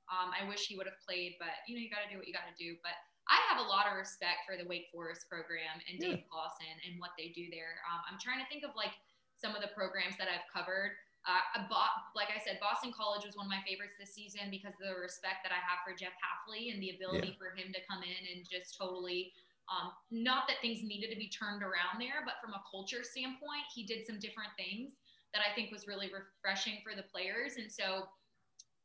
Um, 0.07 0.31
I 0.31 0.47
wish 0.47 0.71
he 0.71 0.79
would 0.79 0.87
have 0.87 1.01
played, 1.03 1.35
but 1.43 1.51
you 1.67 1.75
know, 1.75 1.83
you 1.83 1.91
got 1.91 2.07
to 2.07 2.11
do 2.13 2.15
what 2.15 2.31
you 2.31 2.37
got 2.37 2.47
to 2.47 2.55
do. 2.55 2.79
But 2.87 2.95
I 3.27 3.43
have 3.51 3.59
a 3.59 3.67
lot 3.67 3.91
of 3.91 3.99
respect 3.99 4.47
for 4.47 4.55
the 4.55 4.63
Wake 4.71 4.87
Forest 4.95 5.27
program 5.27 5.75
and 5.91 5.99
Yeah. 5.99 6.23
Dave 6.23 6.31
Clawson 6.31 6.71
and 6.87 7.03
what 7.03 7.19
they 7.19 7.35
do 7.35 7.51
there. 7.51 7.83
Um, 7.91 7.99
I'm 8.07 8.21
trying 8.23 8.39
to 8.39 8.47
think 8.47 8.63
of 8.63 8.79
like 8.79 8.95
some 9.35 9.59
of 9.59 9.65
the 9.67 9.75
programs 9.75 10.15
that 10.23 10.31
I've 10.31 10.47
covered. 10.55 10.95
Uh, 11.25 11.65
bought, 11.73 12.13
like 12.13 12.29
I 12.29 12.37
said, 12.37 12.61
Boston 12.61 12.93
College 12.93 13.25
was 13.25 13.33
one 13.33 13.49
of 13.49 13.53
my 13.53 13.65
favorites 13.65 13.97
this 13.97 14.13
season 14.13 14.53
because 14.53 14.77
of 14.77 14.85
the 14.85 15.01
respect 15.01 15.41
that 15.41 15.57
I 15.57 15.61
have 15.65 15.81
for 15.81 15.97
Jeff 15.97 16.13
Hafley 16.21 16.69
and 16.69 16.85
the 16.85 16.93
ability 16.93 17.33
for 17.41 17.57
him 17.57 17.73
to 17.73 17.81
come 17.89 18.05
in 18.05 18.21
and 18.29 18.45
just 18.45 18.77
totally, 18.77 19.33
um, 19.73 19.97
not 20.13 20.45
that 20.53 20.61
things 20.61 20.85
needed 20.85 21.09
to 21.09 21.17
be 21.17 21.33
turned 21.33 21.65
around 21.65 21.97
there, 21.97 22.21
but 22.29 22.37
from 22.45 22.53
a 22.53 22.61
culture 22.69 23.01
standpoint, 23.01 23.65
he 23.73 23.89
did 23.89 24.05
some 24.05 24.21
different 24.21 24.53
things 24.61 25.01
that 25.33 25.41
I 25.41 25.49
think 25.57 25.73
was 25.73 25.89
really 25.89 26.13
refreshing 26.13 26.85
for 26.85 26.93
the 26.93 27.09
players. 27.09 27.57
And 27.57 27.73
so, 27.73 28.05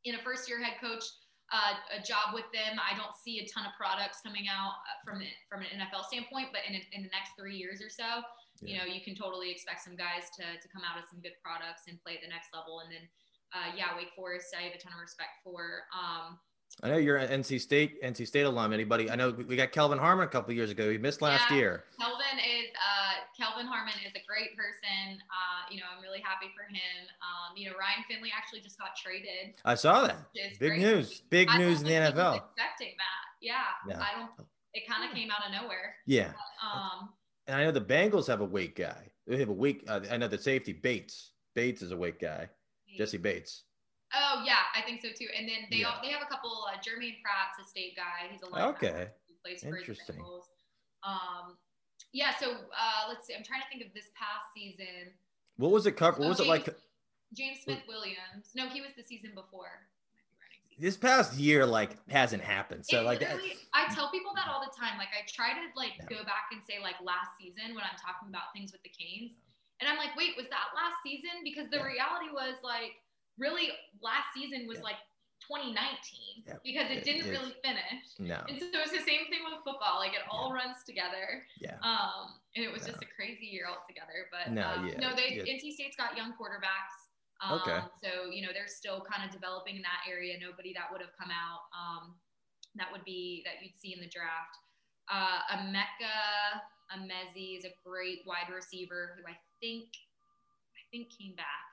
in 0.08 0.16
a 0.16 0.24
first 0.24 0.48
year 0.48 0.64
head 0.64 0.80
coach, 0.80 1.04
uh, 1.52 1.76
a 1.98 2.02
job 2.02 2.32
with 2.34 2.46
them, 2.54 2.78
I 2.78 2.96
don't 2.96 3.14
see 3.18 3.42
a 3.42 3.46
ton 3.50 3.66
of 3.66 3.74
products 3.74 4.22
coming 4.22 4.46
out 4.48 4.80
uh, 4.86 4.98
from 5.04 5.22
from 5.50 5.66
an 5.66 5.82
NFL 5.82 6.06
standpoint, 6.06 6.54
but 6.54 6.62
in, 6.64 6.78
in 6.94 7.02
the 7.04 7.12
next 7.12 7.34
three 7.38 7.58
years 7.58 7.82
or 7.82 7.90
so, 7.90 8.22
you 8.62 8.78
know, 8.78 8.86
you 8.86 9.02
can 9.02 9.16
totally 9.16 9.52
expect 9.52 9.84
some 9.84 9.96
guys 9.96 10.30
to, 10.38 10.44
to 10.62 10.68
come 10.68 10.82
out 10.84 10.98
of 10.98 11.06
some 11.10 11.20
good 11.22 11.34
products 11.44 11.84
and 11.88 12.02
play 12.04 12.16
at 12.16 12.22
the 12.22 12.28
next 12.30 12.50
level. 12.54 12.80
And 12.82 12.92
then, 12.92 13.06
uh, 13.54 13.72
yeah, 13.76 13.96
Wake 13.96 14.12
Forest, 14.16 14.54
I 14.58 14.64
have 14.64 14.74
a 14.74 14.78
ton 14.78 14.94
of 14.94 15.00
respect 15.00 15.40
for. 15.44 15.84
Um, 15.94 16.38
I 16.84 16.88
know 16.90 16.98
you're 16.98 17.18
an 17.18 17.42
NC 17.42 17.60
State, 17.60 18.02
NC 18.04 18.28
State 18.28 18.44
alum. 18.46 18.72
Anybody? 18.72 19.10
I 19.10 19.16
know 19.16 19.32
we 19.32 19.56
got 19.56 19.72
Kelvin 19.72 19.98
Harmon 19.98 20.26
a 20.26 20.30
couple 20.30 20.54
years 20.54 20.70
ago. 20.70 20.90
He 20.92 20.98
missed 21.00 21.22
last 21.22 21.50
Yeah. 21.50 21.58
year. 21.58 21.84
Kelvin 22.00 22.38
is 22.38 22.70
uh, 22.78 23.14
Kelvin 23.36 23.66
Harmon 23.66 23.96
is 24.06 24.14
a 24.14 24.24
great 24.30 24.56
person. 24.56 25.18
Uh, 25.18 25.66
you 25.72 25.80
know, 25.80 25.88
I'm 25.92 26.02
really 26.02 26.22
happy 26.22 26.46
for 26.56 26.64
him. 26.72 27.10
Um, 27.26 27.58
you 27.58 27.68
know, 27.70 27.76
Ryan 27.76 28.06
Finley 28.08 28.32
actually 28.38 28.62
just 28.62 28.78
got 28.78 28.96
traded. 28.96 29.56
I 29.66 29.74
saw 29.76 30.06
that. 30.06 30.18
Big 30.34 30.60
great. 30.60 30.80
news. 30.80 31.22
Big 31.32 31.50
I 31.50 31.58
news 31.58 31.82
in 31.82 31.88
the 31.88 31.92
think 31.92 32.04
he 32.06 32.12
was 32.14 32.14
NFL. 32.14 32.36
Expecting 32.38 32.94
that, 32.98 33.22
yeah. 33.42 33.64
Yeah. 33.88 34.00
I 34.00 34.20
don't. 34.20 34.48
It 34.76 34.88
kind 34.88 35.10
of 35.10 35.16
came 35.16 35.32
out 35.32 35.42
of 35.48 35.52
nowhere. 35.52 35.96
Yeah. 36.06 36.32
Um, 36.64 37.10
And 37.50 37.58
I 37.60 37.64
know 37.64 37.72
the 37.72 37.82
Bengals 37.82 38.28
have 38.28 38.42
a 38.42 38.46
weight 38.46 38.76
guy. 38.76 39.10
They 39.26 39.38
have 39.40 39.50
a 39.50 39.54
weak. 39.54 39.84
Uh, 39.88 40.02
I 40.12 40.18
know 40.18 40.28
the 40.28 40.38
safety 40.38 40.72
Bates. 40.72 41.32
Bates 41.56 41.82
is 41.82 41.92
a 41.92 41.98
weight 41.98 42.20
guy. 42.20 42.48
Jessie 42.96 43.18
Bates. 43.18 43.64
Oh 44.14 44.44
yeah, 44.46 44.58
I 44.76 44.82
think 44.82 45.02
so 45.02 45.08
too. 45.18 45.26
And 45.36 45.50
then 45.50 45.66
they 45.72 45.78
Yeah. 45.78 45.90
all, 45.90 46.02
they 46.04 46.10
have 46.10 46.22
a 46.22 46.26
couple. 46.28 46.66
Uh, 46.72 46.78
Germaine 46.84 47.16
Pratt's 47.24 47.58
a 47.60 47.68
state 47.68 47.96
guy. 47.96 48.30
He's 48.32 48.42
a 48.44 48.46
linebacker. 48.46 48.76
Okay. 48.76 49.08
He 49.28 49.34
plays 49.44 49.62
for 49.64 49.72
the 49.72 49.78
Interesting. 49.78 50.18
Bengals. 50.18 50.44
Um, 51.04 51.58
yeah. 52.14 52.36
So 52.40 52.52
uh, 52.52 53.08
let's 53.10 53.26
see. 53.26 53.34
I'm 53.36 53.44
trying 53.44 53.62
to 53.62 53.68
think 53.72 53.84
of 53.88 53.94
this 53.96 54.10
past 54.16 54.46
season. 54.54 55.14
What 55.58 55.72
was 55.72 55.88
it 55.88 55.94
cover? 55.94 56.20
What 56.20 56.26
Oh, 56.28 56.30
was 56.30 56.40
it 56.40 56.48
like? 56.48 56.70
James 57.34 57.60
Smith 57.64 57.82
Williams. 57.88 58.50
No, 58.56 58.70
he 58.70 58.82
was 58.82 58.92
the 58.96 59.04
season 59.04 59.32
before. 59.36 59.88
This 60.80 60.96
past 60.96 61.36
year, 61.36 61.66
like, 61.66 62.00
hasn't 62.10 62.42
happened. 62.42 62.86
So, 62.88 63.02
It 63.02 63.04
like, 63.04 63.22
I 63.74 63.94
tell 63.94 64.10
people 64.12 64.32
that 64.36 64.48
all 64.48 64.64
the 64.64 64.72
time. 64.72 64.98
Like 64.98 65.12
I 65.12 65.28
try 65.28 65.52
to 65.54 65.68
like 65.76 65.94
Yeah. 66.00 66.06
go 66.08 66.24
back 66.24 66.48
and 66.56 66.62
say 66.64 66.80
like 66.80 66.96
last 67.04 67.36
season 67.38 67.76
when 67.76 67.84
I'm 67.84 68.00
talking 68.00 68.30
about 68.30 68.54
things 68.56 68.72
with 68.72 68.82
the 68.84 68.90
Canes, 68.90 69.34
and 69.82 69.90
I'm 69.90 69.98
like, 69.98 70.16
wait, 70.16 70.38
was 70.38 70.48
that 70.50 70.72
last 70.74 70.96
season? 71.04 71.44
Because 71.44 71.70
the 71.70 71.78
Yeah. 71.84 71.84
reality 72.00 72.30
was 72.32 72.56
like, 72.64 72.96
really, 73.38 73.72
last 74.02 74.32
season 74.34 74.68
was 74.68 74.78
Yeah. 74.80 74.84
like 74.96 75.00
2019 75.48 76.44
Yeah. 76.48 76.56
because 76.64 76.88
it 76.92 77.00
It 77.00 77.04
didn't 77.04 77.26
is. 77.28 77.32
really 77.32 77.54
finish. 77.64 78.06
no. 78.20 78.40
And 78.48 78.60
so 78.60 78.80
it's 78.80 78.92
the 78.92 79.04
same 79.04 79.28
thing 79.28 79.44
with 79.44 79.64
football. 79.64 80.00
Like 80.00 80.14
it 80.14 80.24
all 80.30 80.54
runs 80.54 80.84
together. 80.86 81.46
Yeah. 81.60 81.78
Um, 81.82 82.40
and 82.56 82.64
it 82.64 82.72
was 82.72 82.84
No. 82.88 82.92
just 82.96 83.04
a 83.04 83.08
crazy 83.08 83.46
year 83.48 83.68
altogether. 83.68 84.28
But 84.32 84.52
No, 84.52 84.68
um, 84.68 84.88
yeah, 84.88 84.98
no, 85.00 85.14
they 85.16 85.36
yeah. 85.36 85.44
NC 85.54 85.72
State's 85.74 85.96
got 85.98 86.16
young 86.16 86.34
quarterbacks. 86.38 87.09
Um, 87.42 87.60
Okay. 87.62 87.80
So 88.04 88.30
you 88.32 88.42
know 88.46 88.52
they're 88.54 88.68
still 88.68 89.02
kind 89.02 89.24
of 89.24 89.32
developing 89.32 89.76
in 89.78 89.82
that 89.84 90.04
area. 90.10 90.36
Nobody 90.40 90.74
that 90.74 90.92
would 90.92 91.02
have 91.02 91.16
come 91.20 91.32
out 91.32 91.68
um, 91.72 92.16
that 92.76 92.92
would 92.92 93.04
be 93.06 93.42
that 93.46 93.64
you'd 93.64 93.76
see 93.80 93.94
in 93.94 94.00
the 94.02 94.10
draft. 94.12 94.56
Uh, 95.10 95.40
Emeka 95.56 96.62
Emezie 96.94 97.58
is 97.58 97.66
a 97.66 97.74
great 97.84 98.20
wide 98.28 98.52
receiver 98.54 99.16
who 99.18 99.24
I 99.26 99.38
think 99.60 99.88
I 100.76 100.82
think 100.92 101.10
came 101.16 101.34
back, 101.36 101.66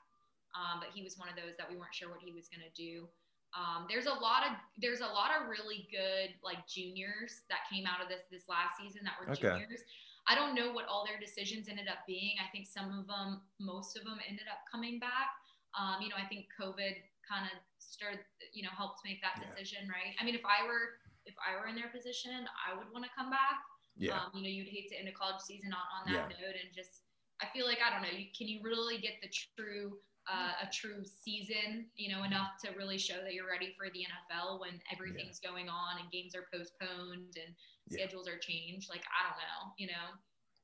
um, 0.55 0.81
but 0.81 0.91
he 0.95 1.03
was 1.03 1.19
one 1.19 1.29
of 1.29 1.37
those 1.37 1.57
that 1.59 1.69
we 1.71 1.77
weren't 1.77 1.95
sure 1.95 2.09
what 2.11 2.21
he 2.23 2.33
was 2.33 2.49
going 2.49 2.63
to 2.65 2.73
do. 2.77 3.09
Um, 3.57 3.87
there's 3.89 4.07
a 4.07 4.13
lot 4.13 4.45
of 4.45 4.53
there's 4.79 5.01
a 5.01 5.09
lot 5.09 5.33
of 5.33 5.49
really 5.49 5.89
good 5.91 6.37
like 6.45 6.67
juniors 6.69 7.43
that 7.49 7.65
came 7.73 7.87
out 7.87 8.03
of 8.03 8.09
this 8.09 8.25
this 8.31 8.45
last 8.49 8.77
season 8.79 9.03
that 9.05 9.17
were 9.19 9.33
Okay. 9.33 9.51
juniors. 9.57 9.83
I 10.29 10.35
don't 10.35 10.55
know 10.59 10.73
what 10.73 10.87
all 10.91 11.07
their 11.07 11.19
decisions 11.23 11.69
ended 11.69 11.87
up 11.87 12.03
being. 12.07 12.35
I 12.43 12.51
think 12.51 12.67
some 12.67 12.91
of 12.99 13.07
them, 13.07 13.43
most 13.61 13.97
of 13.97 14.03
them, 14.03 14.19
ended 14.29 14.51
up 14.51 14.59
coming 14.71 14.99
back. 14.99 15.31
Um, 15.79 16.01
you 16.01 16.09
know, 16.09 16.17
I 16.17 16.27
think 16.27 16.47
COVID 16.59 16.97
kind 17.29 17.45
of 17.47 17.59
stirred, 17.79 18.21
you 18.53 18.63
know, 18.63 18.71
helped 18.77 19.01
make 19.05 19.21
that 19.23 19.37
Yeah. 19.41 19.53
decision, 19.53 19.89
right? 19.89 20.17
I 20.19 20.25
mean, 20.25 20.35
if 20.35 20.45
I 20.45 20.67
were 20.67 20.99
if 21.27 21.35
I 21.43 21.59
were 21.59 21.67
in 21.67 21.75
their 21.75 21.89
position, 21.89 22.47
I 22.55 22.73
would 22.79 22.89
want 22.93 23.05
to 23.05 23.11
come 23.11 23.31
back. 23.31 23.59
Yeah. 23.97 24.23
Um, 24.23 24.31
you 24.35 24.43
know, 24.43 24.49
you'd 24.49 24.69
hate 24.69 24.89
to 24.91 24.97
end 24.97 25.09
a 25.09 25.13
college 25.13 25.41
season 25.43 25.73
on, 25.73 25.83
on 25.99 26.13
that 26.13 26.31
Yeah. 26.31 26.39
note 26.47 26.55
and 26.55 26.73
just 26.75 27.03
I 27.41 27.47
feel 27.53 27.67
like 27.67 27.79
I 27.83 27.91
don't 27.91 28.03
know, 28.03 28.17
you 28.17 28.29
can 28.37 28.47
you 28.49 28.61
really 28.63 28.99
get 28.99 29.21
the 29.21 29.29
true 29.29 30.01
uh, 30.29 30.53
a 30.63 30.67
true 30.73 31.05
season, 31.05 31.89
you 31.95 32.13
know, 32.13 32.25
enough 32.25 32.59
to 32.61 32.71
really 32.73 32.99
show 32.99 33.23
that 33.23 33.33
you're 33.33 33.47
ready 33.47 33.75
for 33.79 33.87
the 33.91 34.01
NFL 34.05 34.59
when 34.61 34.81
everything's 34.93 35.39
going 35.39 35.69
on 35.69 36.01
and 36.01 36.11
games 36.11 36.35
are 36.35 36.47
postponed 36.53 37.37
and 37.37 37.55
Yeah. 37.89 37.99
schedules 37.99 38.27
are 38.29 38.39
changed. 38.39 38.89
Like 38.89 39.05
I 39.07 39.29
don't 39.29 39.39
know, 39.39 39.75
you 39.79 39.87
know. 39.89 40.19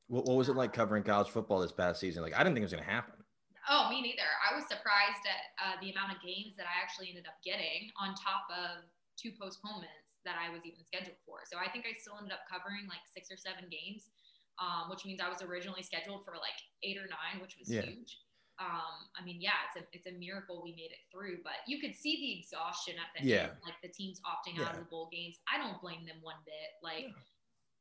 What, 0.08 0.24
what 0.26 0.36
was 0.36 0.48
it 0.48 0.56
like 0.56 0.72
covering 0.72 1.04
college 1.04 1.28
football 1.30 1.60
this 1.60 1.70
past 1.72 2.00
season? 2.00 2.22
Like, 2.22 2.34
I 2.34 2.38
didn't 2.38 2.54
think 2.54 2.62
it 2.62 2.66
was 2.66 2.72
going 2.72 2.84
to 2.84 2.90
happen. 2.90 3.21
Oh, 3.70 3.86
me 3.90 4.02
neither. 4.02 4.26
I 4.42 4.54
was 4.54 4.66
surprised 4.66 5.22
at 5.22 5.42
uh, 5.62 5.76
the 5.78 5.94
amount 5.94 6.10
of 6.10 6.18
games 6.18 6.58
that 6.58 6.66
I 6.66 6.82
actually 6.82 7.14
ended 7.14 7.30
up 7.30 7.38
getting 7.46 7.90
on 7.94 8.14
top 8.18 8.50
of 8.50 8.82
two 9.14 9.30
postponements 9.38 10.18
that 10.26 10.34
I 10.34 10.50
was 10.50 10.66
even 10.66 10.82
scheduled 10.82 11.18
for. 11.22 11.46
So 11.46 11.58
I 11.58 11.70
think 11.70 11.86
I 11.86 11.94
still 11.98 12.18
ended 12.18 12.34
up 12.34 12.42
covering 12.50 12.90
like 12.90 13.02
six 13.06 13.30
or 13.30 13.38
seven 13.38 13.70
games, 13.70 14.10
um, 14.58 14.90
which 14.90 15.06
means 15.06 15.22
I 15.22 15.30
was 15.30 15.42
originally 15.42 15.82
scheduled 15.82 16.26
for 16.26 16.34
like 16.38 16.58
eight 16.82 16.98
or 16.98 17.06
nine, 17.06 17.38
which 17.42 17.54
was 17.58 17.70
Yeah. 17.70 17.86
huge. 17.86 18.18
Um, 18.58 19.08
I 19.18 19.24
mean, 19.24 19.40
yeah, 19.40 19.58
it's 19.66 19.78
a 19.80 19.82
it's 19.96 20.06
a 20.06 20.14
miracle 20.18 20.62
we 20.62 20.74
made 20.76 20.92
it 20.92 21.02
through, 21.10 21.42
but 21.42 21.64
you 21.66 21.80
could 21.80 21.96
see 21.96 22.18
the 22.20 22.38
exhaustion 22.38 22.94
at 22.98 23.10
the 23.16 23.26
Yeah. 23.26 23.50
end, 23.50 23.58
like 23.64 23.78
the 23.82 23.88
teams 23.88 24.20
opting 24.22 24.60
out 24.62 24.74
of 24.74 24.78
the 24.84 24.86
bowl 24.90 25.08
games. 25.10 25.40
I 25.50 25.58
don't 25.58 25.80
blame 25.80 26.04
them 26.04 26.18
one 26.22 26.38
bit. 26.44 26.70
Like, 26.82 27.10
Yeah. 27.10 27.22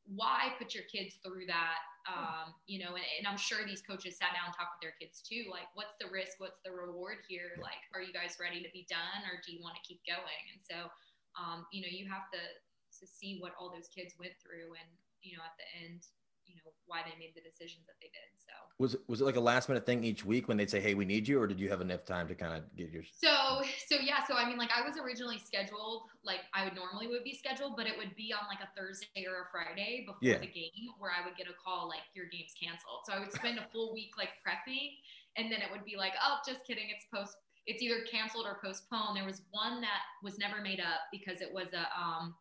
Why 0.06 0.54
put 0.58 0.74
your 0.74 0.86
kids 0.90 1.22
through 1.24 1.46
that? 1.48 1.80
Um, 2.10 2.58
you 2.66 2.82
know, 2.82 2.98
and, 2.98 3.06
and 3.22 3.26
I'm 3.30 3.38
sure 3.38 3.62
these 3.62 3.86
coaches 3.86 4.18
sat 4.18 4.34
down 4.34 4.50
and 4.50 4.56
talked 4.58 4.82
with 4.82 4.84
their 4.84 4.98
kids 4.98 5.22
too. 5.22 5.46
Like, 5.54 5.70
what's 5.78 5.94
the 6.02 6.10
risk? 6.10 6.42
What's 6.42 6.58
the 6.66 6.74
reward 6.74 7.22
here? 7.30 7.54
Like, 7.62 7.78
are 7.94 8.02
you 8.02 8.10
guys 8.10 8.42
ready 8.42 8.66
to 8.66 8.72
be 8.74 8.90
done, 8.90 9.22
or 9.30 9.38
do 9.46 9.54
you 9.54 9.62
want 9.62 9.78
to 9.78 9.84
keep 9.86 10.02
going? 10.10 10.44
And 10.50 10.60
so, 10.66 10.90
um, 11.38 11.70
you 11.70 11.86
know, 11.86 11.94
you 11.94 12.10
have 12.10 12.26
to 12.34 12.42
to 12.42 13.06
see 13.06 13.38
what 13.40 13.54
all 13.56 13.70
those 13.72 13.88
kids 13.94 14.18
went 14.18 14.34
through, 14.42 14.74
and 14.76 14.90
you 15.22 15.38
know, 15.38 15.46
at 15.46 15.56
the 15.62 15.68
end, 15.86 16.02
you 16.48 16.56
know, 16.56 16.72
why 16.86 17.02
they 17.06 17.18
made 17.18 17.34
the 17.36 17.42
decisions 17.42 17.86
that 17.88 17.96
they 18.02 18.08
did. 18.08 18.28
So. 18.38 18.52
Was 18.80 18.96
it, 18.96 19.02
was 19.08 19.22
it 19.22 19.26
like 19.26 19.36
a 19.36 19.42
last 19.42 19.70
minute 19.70 19.86
thing 19.86 20.04
each 20.04 20.26
week 20.26 20.48
when 20.48 20.58
they'd 20.58 20.70
say, 20.70 20.82
hey, 20.82 20.94
we 20.94 21.06
need 21.06 21.28
you? 21.28 21.40
Or 21.40 21.48
did 21.48 21.60
you 21.60 21.70
have 21.70 21.82
enough 21.82 22.04
time 22.04 22.28
to 22.28 22.36
kind 22.36 22.54
of 22.58 22.64
get 22.76 22.92
your. 22.92 23.04
So, 23.04 23.62
so 23.88 23.96
yeah, 24.02 24.26
so 24.28 24.36
I 24.36 24.48
mean, 24.48 24.58
like 24.58 24.72
I 24.76 24.82
was 24.82 24.98
originally 24.98 25.40
scheduled, 25.40 26.04
like 26.26 26.42
I 26.54 26.66
would 26.66 26.76
normally 26.76 27.08
would 27.08 27.24
be 27.24 27.36
scheduled, 27.36 27.78
but 27.78 27.88
it 27.88 27.96
would 27.98 28.16
be 28.16 28.34
on 28.34 28.44
like 28.50 28.60
a 28.60 28.70
Thursday 28.76 29.24
or 29.30 29.46
a 29.46 29.48
Friday 29.52 30.04
before 30.06 30.20
Yeah. 30.22 30.40
the 30.40 30.52
game 30.52 30.92
where 31.00 31.12
I 31.12 31.24
would 31.24 31.38
get 31.38 31.48
a 31.48 31.56
call 31.64 31.88
like 31.88 32.04
your 32.14 32.26
game's 32.28 32.54
canceled. 32.62 33.06
So 33.06 33.14
I 33.14 33.20
would 33.20 33.32
spend 33.32 33.60
a 33.60 33.66
full 33.72 33.94
week 33.94 34.18
like 34.18 34.36
prepping, 34.44 34.98
and 35.38 35.52
then 35.52 35.62
it 35.62 35.72
would 35.72 35.86
be 35.86 35.96
like, 35.96 36.14
oh, 36.20 36.38
just 36.46 36.66
kidding, 36.68 36.90
it's 36.90 37.06
post, 37.14 37.38
it's 37.68 37.82
either 37.82 38.04
canceled 38.12 38.46
or 38.46 38.60
postponed. 38.64 39.16
There 39.16 39.26
was 39.26 39.44
one 39.52 39.80
that 39.82 40.02
was 40.24 40.38
never 40.40 40.62
made 40.62 40.80
up 40.80 41.08
because 41.12 41.40
it 41.42 41.54
was 41.54 41.72
a 41.74 41.86
um, 41.96 42.36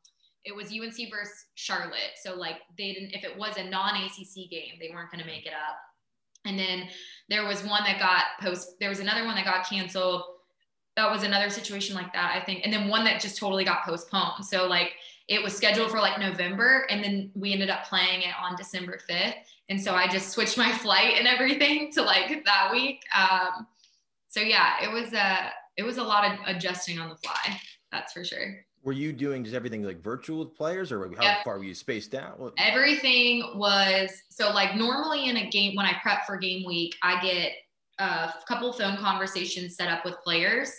it 0.45 0.55
was 0.55 0.73
UNC 0.73 1.11
versus 1.11 1.47
Charlotte. 1.55 2.17
So 2.23 2.35
like 2.35 2.57
they 2.79 2.93
didn't, 2.93 3.13
if 3.13 3.25
it 3.25 3.37
was 3.37 3.57
a 3.57 3.65
non 3.65 3.97
ACC 3.97 4.51
game, 4.51 4.75
they 4.81 4.91
weren't 4.93 5.11
going 5.11 5.23
to 5.23 5.27
make 5.27 5.47
it 5.47 5.53
up. 5.53 5.77
And 6.47 6.59
then 6.59 6.89
there 7.29 7.47
was 7.47 7.63
one 7.63 7.85
that 7.85 7.99
got 7.99 8.25
post. 8.41 8.79
There 8.81 8.89
was 8.89 9.01
another 9.01 9.25
one 9.25 9.35
that 9.37 9.45
got 9.45 9.69
canceled. 9.69 10.23
That 10.97 11.11
was 11.11 11.23
another 11.23 11.51
situation 11.51 11.95
like 11.95 12.13
that, 12.15 12.37
I 12.41 12.45
think. 12.45 12.63
And 12.65 12.73
then 12.73 12.89
one 12.89 13.05
that 13.05 13.21
just 13.21 13.39
totally 13.39 13.65
got 13.65 13.85
postponed. 13.85 14.45
So 14.45 14.67
like 14.67 14.93
it 15.29 15.43
was 15.43 15.55
scheduled 15.55 15.91
for 15.91 16.01
like 16.01 16.19
November, 16.19 16.87
and 16.91 17.05
then 17.05 17.31
we 17.35 17.53
ended 17.53 17.71
up 17.71 17.85
playing 17.85 18.23
it 18.23 18.35
on 18.43 18.57
December 18.57 18.99
fifth. 19.07 19.37
And 19.69 19.81
so 19.81 19.95
I 19.95 20.09
just 20.09 20.31
switched 20.31 20.59
my 20.59 20.73
flight 20.79 21.15
and 21.19 21.29
everything 21.29 21.93
to 21.93 22.03
like 22.03 22.45
that 22.45 22.71
week. 22.73 23.03
Um, 23.17 23.67
so 24.29 24.41
yeah, 24.41 24.83
it 24.83 24.91
was 24.91 25.13
a 25.13 25.53
it 25.77 25.83
was 25.83 25.99
a 25.99 26.03
lot 26.03 26.25
of 26.25 26.39
adjusting 26.47 26.99
on 26.99 27.11
the 27.11 27.17
fly. 27.17 27.61
That's 27.93 28.13
for 28.13 28.25
sure. 28.25 28.65
Were 28.83 28.93
you 28.93 29.13
doing 29.13 29.45
just 29.45 29.55
everything 29.55 29.83
like 29.83 30.03
virtual 30.03 30.39
with 30.39 30.55
players 30.55 30.91
or 30.91 31.07
how 31.17 31.23
Yeah. 31.23 31.43
far 31.43 31.59
were 31.59 31.65
you 31.65 31.75
spaced 31.75 32.15
out? 32.15 32.55
Everything 32.57 33.59
was 33.59 34.11
so 34.31 34.51
like 34.51 34.75
normally 34.75 35.29
in 35.29 35.37
a 35.37 35.51
game 35.51 35.77
when 35.77 35.85
I 35.85 35.95
prep 36.03 36.27
for 36.27 36.39
game 36.39 36.65
week, 36.65 36.97
I 37.03 37.21
get 37.21 37.53
a 37.99 38.33
couple 38.49 38.73
phone 38.73 38.97
conversations 38.97 39.77
set 39.77 39.89
up 39.89 40.05
with 40.07 40.15
players. 40.25 40.73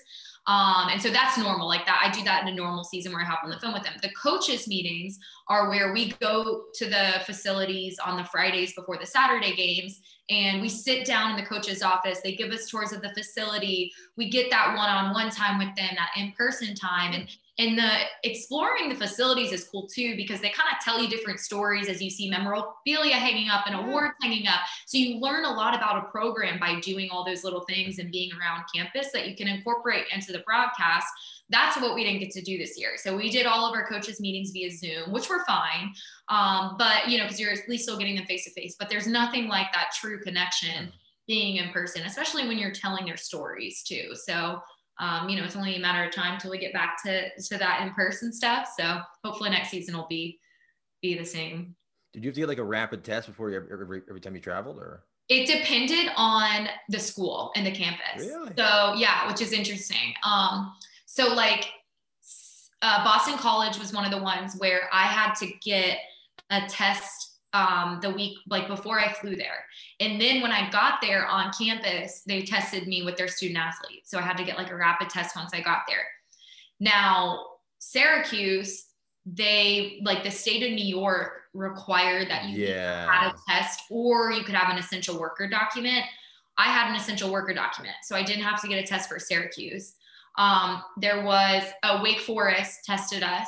Um, 0.48 0.90
and 0.90 1.00
so 1.00 1.12
that's 1.12 1.38
normal. 1.38 1.68
Like 1.68 1.86
that, 1.86 2.02
I 2.04 2.10
do 2.12 2.24
that 2.24 2.42
in 2.42 2.48
a 2.48 2.56
normal 2.56 2.84
season 2.84 3.12
where 3.12 3.22
I 3.22 3.26
hop 3.26 3.44
on 3.44 3.52
the 3.52 3.60
phone 3.60 3.74
with 3.74 3.84
them. 3.84 3.94
The 4.02 4.10
coaches 4.16 4.68
meetings 4.68 5.20
are 5.48 5.70
where 5.70 5.94
we 5.94 6.14
go 6.14 6.64
to 6.74 6.86
the 6.90 7.22
facilities 7.28 8.00
on 8.00 8.18
the 8.18 8.24
Fridays 8.24 8.74
before 8.74 8.98
the 8.98 9.06
Saturday 9.06 9.56
games 9.56 10.02
and 10.32 10.60
we 10.60 10.68
sit 10.70 11.06
down 11.06 11.30
in 11.32 11.38
the 11.38 11.46
coach's 11.46 11.84
office. 11.84 12.22
They 12.22 12.36
give 12.36 12.52
us 12.52 12.68
tours 12.68 12.92
of 12.92 13.04
the 13.04 13.14
facility. 13.14 13.92
We 14.18 14.30
get 14.32 14.50
that 14.50 14.76
one-on-one 14.76 15.30
time 15.30 15.60
with 15.60 15.76
them, 15.76 15.90
that 15.96 16.10
in-person 16.18 16.74
time. 16.74 17.14
And 17.14 17.30
and 17.62 17.78
the 17.78 17.92
exploring 18.24 18.90
the 18.90 18.96
facilities 18.96 19.52
is 19.52 19.66
cool 19.66 19.88
too 19.88 20.16
because 20.16 20.42
they 20.42 20.50
kind 20.50 20.70
of 20.72 20.84
tell 20.84 21.00
you 21.00 21.08
different 21.08 21.40
stories 21.40 21.88
as 21.90 22.02
you 22.02 22.10
see 22.10 22.28
memorabilia 22.28 23.14
hanging 23.14 23.50
up 23.50 23.68
and 23.68 23.76
awards 23.76 24.16
hanging 24.20 24.48
up. 24.48 24.62
So 24.88 24.98
you 24.98 25.20
learn 25.20 25.46
a 25.46 25.54
lot 25.54 25.76
about 25.76 26.04
a 26.04 26.10
program 26.10 26.60
by 26.60 26.80
doing 26.80 27.10
all 27.12 27.24
those 27.24 27.44
little 27.44 27.64
things 27.70 28.00
and 28.00 28.12
being 28.12 28.32
around 28.34 28.64
campus 28.74 29.12
that 29.14 29.30
you 29.30 29.36
can 29.36 29.48
incorporate 29.48 30.06
into 30.12 30.32
the 30.32 30.40
broadcast. 30.40 31.06
That's 31.50 31.80
what 31.80 31.94
we 31.94 32.04
didn't 32.04 32.22
get 32.22 32.32
to 32.32 32.42
do 32.42 32.58
this 32.58 32.80
year. 32.80 32.94
So 32.98 33.16
we 33.16 33.30
did 33.30 33.46
all 33.46 33.70
of 33.70 33.76
our 33.76 33.88
coaches 33.88 34.20
meetings 34.20 34.50
via 34.52 34.72
Zoom, 34.72 35.12
which 35.12 35.30
were 35.30 35.46
fine. 35.46 35.94
Um, 36.30 36.78
but 36.80 37.10
you 37.10 37.20
know, 37.20 37.26
because 37.26 37.40
you're 37.40 37.52
at 37.52 37.70
least 37.70 37.84
still 37.84 37.98
getting 37.98 38.16
them 38.16 38.26
face 38.26 38.46
to 38.46 38.52
face. 38.52 38.76
But 38.80 38.90
there's 38.90 39.06
nothing 39.08 39.48
like 39.48 39.68
that 39.74 39.92
true 39.94 40.20
connection 40.22 40.92
being 41.28 41.58
in 41.58 41.70
person, 41.70 42.02
especially 42.08 42.48
when 42.48 42.58
you're 42.58 42.72
telling 42.72 43.06
their 43.06 43.18
stories 43.18 43.84
too. 43.84 44.16
So 44.16 44.62
um, 45.02 45.28
you 45.28 45.36
know, 45.36 45.44
it's 45.44 45.56
only 45.56 45.76
a 45.76 45.80
matter 45.80 46.08
of 46.08 46.14
time 46.14 46.40
till 46.40 46.52
we 46.52 46.60
get 46.60 46.74
back 46.74 47.04
to 47.04 47.30
to 47.36 47.58
that 47.58 47.82
in 47.82 47.94
person 47.94 48.32
stuff. 48.32 48.70
So 48.80 49.02
hopefully 49.26 49.50
next 49.50 49.72
season 49.72 49.98
will 49.98 50.08
be 50.08 50.40
be 51.02 51.18
the 51.18 51.26
same. 51.26 51.76
Did 52.14 52.24
you 52.24 52.30
have 52.30 52.36
to 52.36 52.42
get 52.42 52.48
like 52.48 52.58
a 52.60 52.64
rapid 52.64 53.04
test 53.04 53.28
before 53.28 53.50
you 53.50 53.58
every 53.58 54.04
every 54.08 54.22
time 54.22 54.36
you 54.36 54.42
traveled, 54.42 54.78
or? 54.78 55.04
It 55.28 55.48
depended 55.48 56.12
on 56.18 56.68
the 56.90 57.00
school 57.00 57.52
and 57.56 57.66
the 57.66 57.72
campus. 57.72 58.20
Really? 58.20 58.52
So 58.58 58.94
yeah, 58.96 59.28
which 59.28 59.42
is 59.42 59.54
interesting. 59.54 60.14
Um, 60.24 60.74
so 61.06 61.34
like 61.34 61.66
uh, 62.82 63.04
Boston 63.04 63.38
College 63.38 63.80
was 63.80 63.94
one 63.94 64.06
of 64.06 64.12
the 64.12 64.22
ones 64.22 64.56
where 64.58 64.90
I 64.94 65.04
had 65.04 65.34
to 65.36 65.48
get 65.64 66.00
a 66.50 66.62
test 66.68 67.31
um, 67.54 68.00
the 68.02 68.10
week 68.10 68.38
like 68.50 68.68
before 68.68 69.00
I 69.00 69.12
flew 69.12 69.36
there. 69.36 69.66
And 70.00 70.20
then 70.22 70.42
when 70.42 70.52
I 70.52 70.70
got 70.70 71.02
there 71.02 71.26
on 71.26 71.52
campus, 71.58 72.22
they 72.26 72.44
tested 72.44 72.88
me 72.88 73.04
with 73.04 73.18
their 73.18 73.28
student 73.28 73.60
athlete. 73.60 74.04
So 74.06 74.18
I 74.18 74.22
had 74.22 74.38
to 74.38 74.44
get 74.44 74.58
like 74.58 74.72
a 74.72 74.76
rapid 74.76 75.10
test 75.10 75.36
once 75.36 75.52
I 75.54 75.62
got 75.62 75.82
there. 75.88 76.06
Now, 76.80 77.46
Syracuse, 77.80 78.86
they 79.26 80.00
like 80.04 80.24
the 80.24 80.32
state 80.32 80.64
of 80.64 80.72
New 80.72 80.86
York 80.86 81.42
required 81.54 82.30
that 82.30 82.46
you 82.46 82.66
yeah. 82.66 83.12
had 83.12 83.32
a 83.32 83.36
test 83.48 83.82
or 83.90 84.32
you 84.32 84.44
could 84.44 84.56
have 84.56 84.72
an 84.72 84.80
essential 84.80 85.20
worker 85.20 85.48
document. 85.48 86.04
I 86.58 86.66
had 86.66 86.90
an 86.90 86.96
essential 86.96 87.32
worker 87.32 87.54
document, 87.54 87.96
so 88.04 88.16
I 88.16 88.24
didn't 88.24 88.44
have 88.44 88.62
to 88.62 88.68
get 88.68 88.84
a 88.84 88.88
test 88.88 89.10
for 89.10 89.20
Syracuse. 89.20 89.96
Um, 90.38 90.82
there 90.98 91.24
was 91.24 91.64
a 91.84 92.02
Wake 92.02 92.20
Forest 92.20 92.86
tested 92.86 93.24
us 93.24 93.48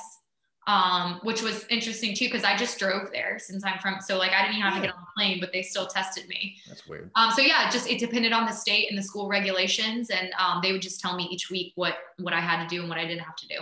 um, 0.67 1.19
which 1.23 1.41
was 1.41 1.65
interesting 1.69 2.15
too 2.15 2.25
because 2.25 2.43
I 2.43 2.55
just 2.55 2.79
drove 2.79 3.11
there 3.11 3.37
since 3.39 3.63
I'm 3.65 3.79
from. 3.79 3.97
So 4.01 4.17
like 4.17 4.31
I 4.31 4.41
didn't 4.43 4.57
even 4.57 4.61
have 4.61 4.75
yeah. 4.75 4.81
to 4.81 4.87
get 4.87 4.95
on 4.95 5.01
a 5.01 5.13
plane, 5.17 5.39
but 5.39 5.51
they 5.51 5.61
still 5.61 5.87
tested 5.87 6.27
me. 6.27 6.57
That's 6.67 6.87
weird. 6.87 7.11
Um, 7.15 7.31
so 7.31 7.41
yeah, 7.41 7.69
just 7.69 7.89
it 7.89 7.99
depended 7.99 8.31
on 8.31 8.45
the 8.45 8.51
state 8.51 8.89
and 8.89 8.97
the 8.97 9.03
school 9.03 9.27
regulations, 9.27 10.09
and 10.09 10.31
um, 10.39 10.59
they 10.63 10.71
would 10.71 10.81
just 10.81 10.99
tell 10.99 11.15
me 11.15 11.27
each 11.31 11.49
week 11.49 11.73
what 11.75 11.97
what 12.19 12.33
I 12.33 12.39
had 12.39 12.67
to 12.67 12.73
do 12.73 12.81
and 12.81 12.89
what 12.89 12.97
I 12.97 13.05
didn't 13.05 13.23
have 13.23 13.35
to 13.37 13.47
do. 13.47 13.55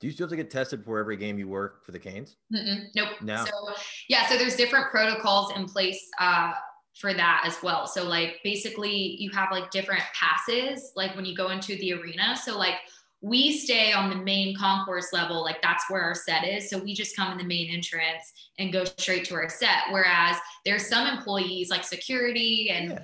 Do 0.00 0.08
you 0.08 0.12
still 0.12 0.24
have 0.24 0.30
to 0.30 0.36
get 0.36 0.50
tested 0.50 0.80
before 0.80 0.98
every 0.98 1.16
game 1.16 1.38
you 1.38 1.46
work 1.46 1.84
for 1.84 1.92
the 1.92 1.98
Canes? 1.98 2.36
Mm-mm, 2.52 2.86
nope. 2.96 3.10
No. 3.22 3.44
So 3.44 3.74
yeah, 4.08 4.26
so 4.26 4.36
there's 4.36 4.56
different 4.56 4.90
protocols 4.90 5.52
in 5.54 5.66
place 5.66 6.08
uh, 6.18 6.54
for 6.98 7.14
that 7.14 7.44
as 7.46 7.56
well. 7.62 7.86
So 7.86 8.04
like 8.04 8.40
basically 8.42 9.16
you 9.20 9.30
have 9.30 9.50
like 9.52 9.70
different 9.70 10.02
passes, 10.12 10.92
like 10.96 11.14
when 11.14 11.24
you 11.24 11.36
go 11.36 11.50
into 11.50 11.76
the 11.76 11.92
arena. 11.94 12.36
So 12.36 12.58
like 12.58 12.74
we 13.22 13.56
stay 13.56 13.92
on 13.92 14.10
the 14.10 14.16
main 14.16 14.54
concourse 14.56 15.12
level 15.12 15.42
like 15.42 15.62
that's 15.62 15.88
where 15.88 16.02
our 16.02 16.14
set 16.14 16.46
is 16.46 16.68
so 16.68 16.76
we 16.76 16.92
just 16.92 17.16
come 17.16 17.32
in 17.32 17.38
the 17.38 17.44
main 17.44 17.70
entrance 17.70 18.32
and 18.58 18.72
go 18.72 18.84
straight 18.84 19.24
to 19.24 19.34
our 19.34 19.48
set 19.48 19.84
whereas 19.90 20.36
there's 20.66 20.86
some 20.86 21.06
employees 21.06 21.70
like 21.70 21.84
security 21.84 22.70
and 22.70 22.90
yeah. 22.90 22.98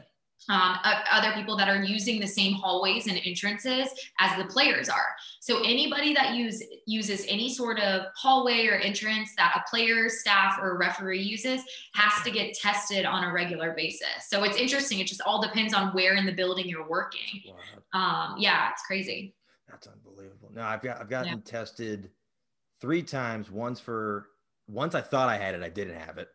um, 0.50 0.76
other 1.12 1.32
people 1.34 1.56
that 1.56 1.68
are 1.68 1.82
using 1.84 2.18
the 2.18 2.26
same 2.26 2.54
hallways 2.54 3.06
and 3.06 3.20
entrances 3.24 3.88
as 4.18 4.36
the 4.36 4.44
players 4.46 4.88
are 4.88 5.06
so 5.40 5.60
anybody 5.60 6.12
that 6.12 6.34
use 6.34 6.64
uses 6.86 7.24
any 7.28 7.48
sort 7.48 7.78
of 7.78 8.02
hallway 8.16 8.66
or 8.66 8.74
entrance 8.74 9.30
that 9.36 9.62
a 9.64 9.70
player 9.70 10.08
staff 10.08 10.58
or 10.60 10.76
referee 10.76 11.22
uses 11.22 11.62
has 11.94 12.24
to 12.24 12.30
get 12.32 12.54
tested 12.54 13.04
on 13.04 13.22
a 13.22 13.32
regular 13.32 13.72
basis 13.72 14.26
so 14.28 14.42
it's 14.42 14.56
interesting 14.56 14.98
it 14.98 15.06
just 15.06 15.22
all 15.24 15.40
depends 15.40 15.72
on 15.72 15.94
where 15.94 16.14
in 16.14 16.26
the 16.26 16.32
building 16.32 16.66
you're 16.66 16.88
working 16.88 17.40
wow. 17.94 18.32
um, 18.32 18.34
yeah 18.36 18.70
it's 18.72 18.82
crazy 18.82 19.32
that's 19.68 19.86
unbelievable. 19.86 20.07
No, 20.58 20.64
I've 20.64 20.82
got 20.82 21.00
I've 21.00 21.08
gotten 21.08 21.34
yeah. 21.34 21.38
tested 21.44 22.10
three 22.80 23.04
times. 23.04 23.48
Once 23.48 23.78
for 23.78 24.26
once 24.66 24.96
I 24.96 25.00
thought 25.00 25.28
I 25.28 25.36
had 25.36 25.54
it, 25.54 25.62
I 25.62 25.68
didn't 25.68 25.94
have 25.94 26.18
it. 26.18 26.30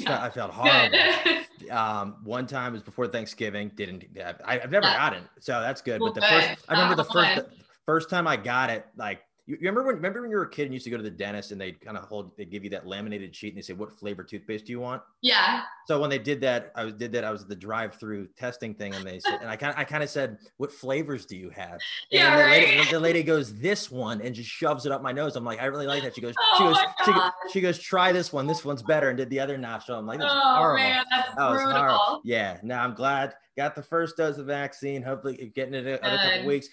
Felt. 0.00 0.20
I 0.20 0.30
felt 0.30 0.50
horrible. 0.54 1.76
um, 1.76 2.18
one 2.22 2.46
time 2.46 2.72
was 2.72 2.84
before 2.84 3.08
Thanksgiving. 3.08 3.72
Didn't 3.74 4.04
I, 4.44 4.58
have 4.58 4.70
never 4.70 4.86
yeah. 4.86 4.96
gotten 4.96 5.24
so 5.40 5.60
that's 5.60 5.82
good. 5.82 6.00
Well, 6.00 6.12
but 6.12 6.20
the 6.20 6.28
good. 6.28 6.44
first 6.44 6.64
I 6.68 6.74
remember 6.74 6.94
the 6.94 7.10
first 7.10 7.40
first 7.84 8.10
time 8.10 8.28
I 8.28 8.36
got 8.36 8.70
it, 8.70 8.86
like 8.96 9.22
you, 9.48 9.56
remember 9.56 9.82
when 9.82 9.96
remember 9.96 10.20
when 10.20 10.30
you 10.30 10.36
were 10.36 10.44
a 10.44 10.50
kid 10.50 10.64
and 10.64 10.72
you 10.72 10.76
used 10.76 10.84
to 10.84 10.90
go 10.90 10.96
to 10.98 11.02
the 11.02 11.10
dentist 11.10 11.52
and 11.52 11.60
they 11.60 11.72
kind 11.72 11.96
of 11.96 12.04
hold 12.04 12.36
they 12.36 12.44
give 12.44 12.62
you 12.62 12.70
that 12.70 12.86
laminated 12.86 13.34
sheet 13.34 13.48
and 13.48 13.56
they 13.56 13.62
say 13.62 13.72
what 13.72 13.90
flavor 13.98 14.22
toothpaste 14.22 14.66
do 14.66 14.72
you 14.72 14.80
want? 14.80 15.02
Yeah. 15.22 15.62
So 15.86 15.98
when 15.98 16.10
they 16.10 16.18
did 16.18 16.40
that, 16.42 16.70
I 16.76 16.84
was 16.84 16.94
did 16.94 17.12
that. 17.12 17.24
I 17.24 17.30
was 17.30 17.46
the 17.46 17.56
drive-through 17.56 18.28
testing 18.36 18.74
thing, 18.74 18.94
and 18.94 19.06
they 19.06 19.20
said, 19.20 19.38
and 19.40 19.48
I 19.48 19.56
kind 19.56 19.72
of 19.72 19.78
I 19.78 19.84
kind 19.84 20.02
of 20.02 20.10
said, 20.10 20.36
"What 20.58 20.70
flavors 20.70 21.24
do 21.24 21.34
you 21.34 21.48
have?" 21.50 21.72
And 21.72 21.80
yeah, 22.10 22.36
the, 22.36 22.42
right. 22.42 22.68
lady, 22.68 22.90
the 22.90 23.00
lady 23.00 23.22
goes, 23.22 23.58
"This 23.58 23.90
one," 23.90 24.20
and 24.20 24.34
just 24.34 24.50
shoves 24.50 24.84
it 24.84 24.92
up 24.92 25.02
my 25.02 25.12
nose. 25.12 25.34
I'm 25.34 25.44
like, 25.44 25.62
I 25.62 25.64
really 25.64 25.86
like 25.86 26.02
that. 26.02 26.14
She 26.14 26.20
goes, 26.20 26.34
oh 26.38 26.54
she 26.58 26.64
goes, 26.64 26.76
she 27.04 27.12
goes, 27.12 27.30
she 27.52 27.60
goes, 27.60 27.78
try 27.78 28.12
this 28.12 28.32
one. 28.32 28.46
This 28.46 28.64
one's 28.64 28.82
better, 28.82 29.08
and 29.08 29.16
did 29.16 29.30
the 29.30 29.40
other 29.40 29.56
nostril. 29.56 29.98
I'm 29.98 30.06
like, 30.06 30.20
oh, 30.22 30.28
horrible. 30.28 30.82
Man, 30.82 31.04
that's 31.10 31.34
that 31.34 31.50
brutal. 31.50 31.72
horrible. 31.72 32.20
Yeah. 32.24 32.58
Now 32.62 32.84
I'm 32.84 32.94
glad 32.94 33.34
got 33.58 33.74
the 33.74 33.82
first 33.82 34.16
dose 34.16 34.38
of 34.38 34.46
vaccine. 34.46 35.02
Hopefully, 35.02 35.52
getting 35.54 35.74
it 35.74 35.86
in 35.86 35.94
a 35.94 35.98
couple 35.98 36.46
weeks. 36.46 36.68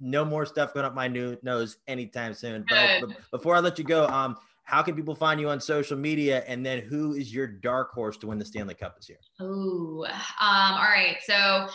No 0.00 0.24
more 0.24 0.46
stuff 0.46 0.72
going 0.72 0.86
up 0.86 0.94
my 0.94 1.08
new 1.08 1.36
nose 1.42 1.78
anytime 1.88 2.32
soon. 2.32 2.64
But, 2.68 3.00
but, 3.00 3.30
before 3.32 3.56
I 3.56 3.60
let 3.60 3.76
you 3.76 3.84
go, 3.84 4.06
um, 4.06 4.36
how 4.62 4.80
can 4.82 4.94
people 4.94 5.16
find 5.16 5.40
you 5.40 5.48
on 5.48 5.60
social 5.60 5.98
media? 5.98 6.44
And 6.46 6.64
then, 6.64 6.80
who 6.80 7.14
is 7.14 7.34
your 7.34 7.48
dark 7.48 7.90
horse 7.90 8.16
to 8.18 8.28
win 8.28 8.38
the 8.38 8.44
Stanley 8.44 8.74
Cup 8.74 8.96
this 8.96 9.08
year? 9.08 9.18
Oh, 9.40 10.06
um, 10.40 10.74
all 10.74 10.84
right. 10.84 11.16
So 11.26 11.68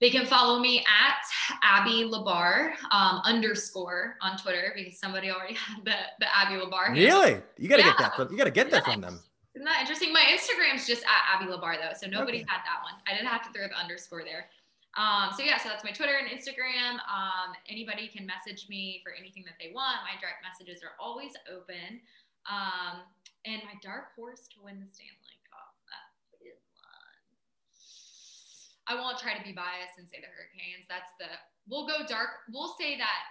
they 0.00 0.10
can 0.10 0.26
follow 0.26 0.60
me 0.60 0.80
at 0.80 1.56
Abby 1.62 2.04
Labar 2.04 2.72
um, 2.90 3.22
underscore 3.24 4.16
on 4.20 4.36
Twitter 4.36 4.74
because 4.76 5.00
somebody 5.00 5.30
already 5.30 5.54
had 5.66 5.84
the, 5.86 5.94
the 6.20 6.36
Abby 6.36 6.60
Labar. 6.60 6.90
Really? 6.90 7.40
You 7.56 7.68
got 7.68 7.76
to 7.76 7.82
yeah. 7.82 7.88
get 7.88 7.98
that. 7.98 8.16
From, 8.16 8.30
you 8.30 8.36
got 8.36 8.44
to 8.44 8.50
get 8.50 8.70
that 8.72 8.84
from 8.84 9.00
them. 9.00 9.20
Isn't 9.54 9.68
that 9.68 9.80
interesting? 9.80 10.12
My 10.12 10.24
Instagram's 10.32 10.86
just 10.86 11.04
at 11.04 11.22
Abby 11.28 11.50
Labar 11.50 11.76
though, 11.76 11.92
so 11.92 12.08
nobody 12.08 12.40
okay. 12.40 12.48
had 12.48 12.64
that 12.64 12.80
one. 12.80 12.96
I 13.04 13.12
didn't 13.12 13.28
have 13.28 13.44
to 13.44 13.52
throw 13.52 13.68
the 13.68 13.76
underscore 13.76 14.24
there. 14.24 14.48
Um, 14.96 15.32
so 15.36 15.44
yeah, 15.44 15.56
so 15.56 15.68
that's 15.68 15.84
my 15.84 15.92
Twitter 15.92 16.16
and 16.20 16.28
Instagram. 16.28 17.00
Um, 17.08 17.56
anybody 17.68 18.08
can 18.08 18.24
message 18.24 18.68
me 18.68 19.00
for 19.04 19.12
anything 19.12 19.44
that 19.48 19.56
they 19.60 19.72
want. 19.72 20.04
My 20.04 20.16
direct 20.20 20.44
messages 20.44 20.84
are 20.84 20.96
always 21.00 21.32
open. 21.48 22.00
Um, 22.48 23.04
and 23.44 23.60
my 23.64 23.76
dark 23.80 24.12
horse 24.16 24.48
to 24.52 24.60
win 24.60 24.80
the 24.80 24.88
Stanley 24.88 25.36
Cup. 25.48 25.72
That 25.88 26.06
is 26.44 26.60
one. 26.76 27.20
I 28.88 28.96
won't 28.96 29.16
try 29.16 29.36
to 29.36 29.44
be 29.44 29.52
biased 29.52 29.96
and 29.96 30.08
say 30.08 30.20
the 30.20 30.28
Hurricanes. 30.28 30.88
That's 30.88 31.12
the 31.16 31.28
we'll 31.68 31.88
go 31.88 32.04
dark. 32.08 32.44
We'll 32.52 32.76
say 32.76 32.96
that 33.00 33.24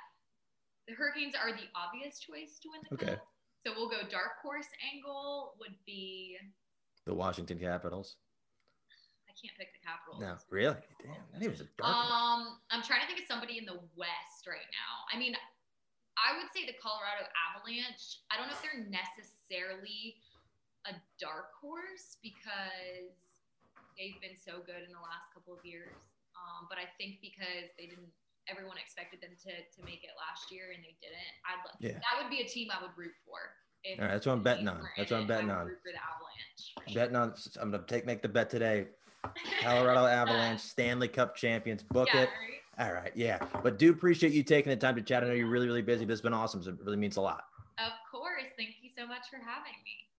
the 0.90 0.94
Hurricanes 0.94 1.38
are 1.38 1.54
the 1.54 1.70
obvious 1.78 2.20
choice 2.20 2.58
to 2.66 2.74
win 2.74 2.82
the 2.90 2.94
okay. 2.98 3.14
cup. 3.18 3.28
So 3.65 3.74
we'll 3.78 3.89
go 3.89 4.02
dark 4.10 4.41
horse 4.41 4.69
angle 4.93 5.54
would 5.60 5.78
be 5.86 6.38
the 7.06 7.13
Washington 7.13 7.60
Capitals. 7.60 8.17
I 9.30 9.34
can't 9.38 9.54
pick 9.58 9.69
the 9.74 9.82
Capitals. 9.86 10.17
No, 10.21 10.34
really? 10.50 10.78
Damn, 11.02 11.39
that 11.39 11.50
was 11.50 11.62
a 11.62 11.69
dark. 11.78 11.93
Um, 11.93 12.58
I'm 12.74 12.82
trying 12.82 13.02
to 13.02 13.08
think 13.08 13.21
of 13.21 13.30
somebody 13.30 13.58
in 13.62 13.65
the 13.65 13.78
West 13.93 14.50
right 14.50 14.65
now. 14.74 14.93
I 15.13 15.17
mean, 15.17 15.38
I 16.17 16.38
would 16.38 16.50
say 16.54 16.65
the 16.65 16.78
Colorado 16.82 17.26
Avalanche. 17.50 18.21
I 18.30 18.38
don't 18.38 18.50
know 18.50 18.58
if 18.58 18.62
they're 18.65 18.86
necessarily 18.89 20.17
a 20.89 20.97
dark 21.21 21.54
horse 21.62 22.17
because 22.21 23.13
they've 23.97 24.17
been 24.21 24.38
so 24.38 24.62
good 24.65 24.82
in 24.82 24.91
the 24.93 25.02
last 25.02 25.30
couple 25.34 25.54
of 25.54 25.62
years. 25.62 25.93
Um, 26.34 26.65
but 26.65 26.82
I 26.82 26.89
think 26.97 27.21
because 27.21 27.69
they 27.78 27.86
didn't 27.86 28.10
everyone 28.52 28.78
expected 28.78 29.24
them 29.24 29.32
to 29.48 29.52
to 29.56 29.80
make 29.88 30.04
it 30.04 30.12
last 30.20 30.52
year 30.52 30.76
and 30.76 30.84
they 30.84 30.94
didn't. 31.00 31.34
I'd 31.48 31.64
love 31.64 31.80
yeah. 31.80 32.04
that 32.04 32.20
would 32.20 32.30
be 32.30 32.44
a 32.44 32.48
team 32.48 32.68
I 32.70 32.84
would 32.84 32.92
root 33.00 33.16
for. 33.24 33.40
All 33.98 34.06
right, 34.06 34.14
that's 34.14 34.28
what 34.28 34.34
I'm 34.34 34.44
betting 34.44 34.68
on. 34.68 34.84
That's 34.96 35.10
what 35.10 35.22
I'm 35.22 35.28
betting 35.28 35.50
on. 35.50 35.66
For 35.66 35.90
the 35.90 35.98
Avalanche. 35.98 36.94
Betting 36.94 37.16
on. 37.16 37.34
I'm 37.60 37.72
gonna 37.72 37.84
take 37.88 38.06
make 38.06 38.22
the 38.22 38.30
bet 38.30 38.50
today. 38.50 38.88
Colorado 39.62 40.06
Avalanche 40.06 40.62
Stanley 40.62 41.08
Cup 41.08 41.36
champions. 41.36 41.84
Book 41.84 42.10
yeah, 42.14 42.22
it. 42.22 42.30
Right? 42.30 42.88
All 42.88 42.94
right, 42.94 43.12
yeah. 43.16 43.40
But 43.64 43.78
do 43.78 43.92
appreciate 43.92 44.34
you 44.34 44.44
taking 44.44 44.70
the 44.70 44.76
time 44.76 44.96
to 44.96 45.02
chat. 45.02 45.24
I 45.24 45.28
know 45.28 45.34
you're 45.34 45.50
really, 45.50 45.68
really 45.68 45.82
busy, 45.82 46.06
but 46.06 46.14
it's 46.14 46.22
been 46.22 46.34
awesome. 46.34 46.64
So 46.64 46.72
it 46.72 46.78
really 46.84 46.98
means 46.98 47.18
a 47.18 47.22
lot. 47.22 47.46
Of 47.78 47.94
course. 48.10 48.50
Thank 48.58 48.76
you 48.82 48.90
so 48.96 49.06
much 49.06 49.30
for 49.30 49.38
having 49.38 49.78
me. 49.84 50.02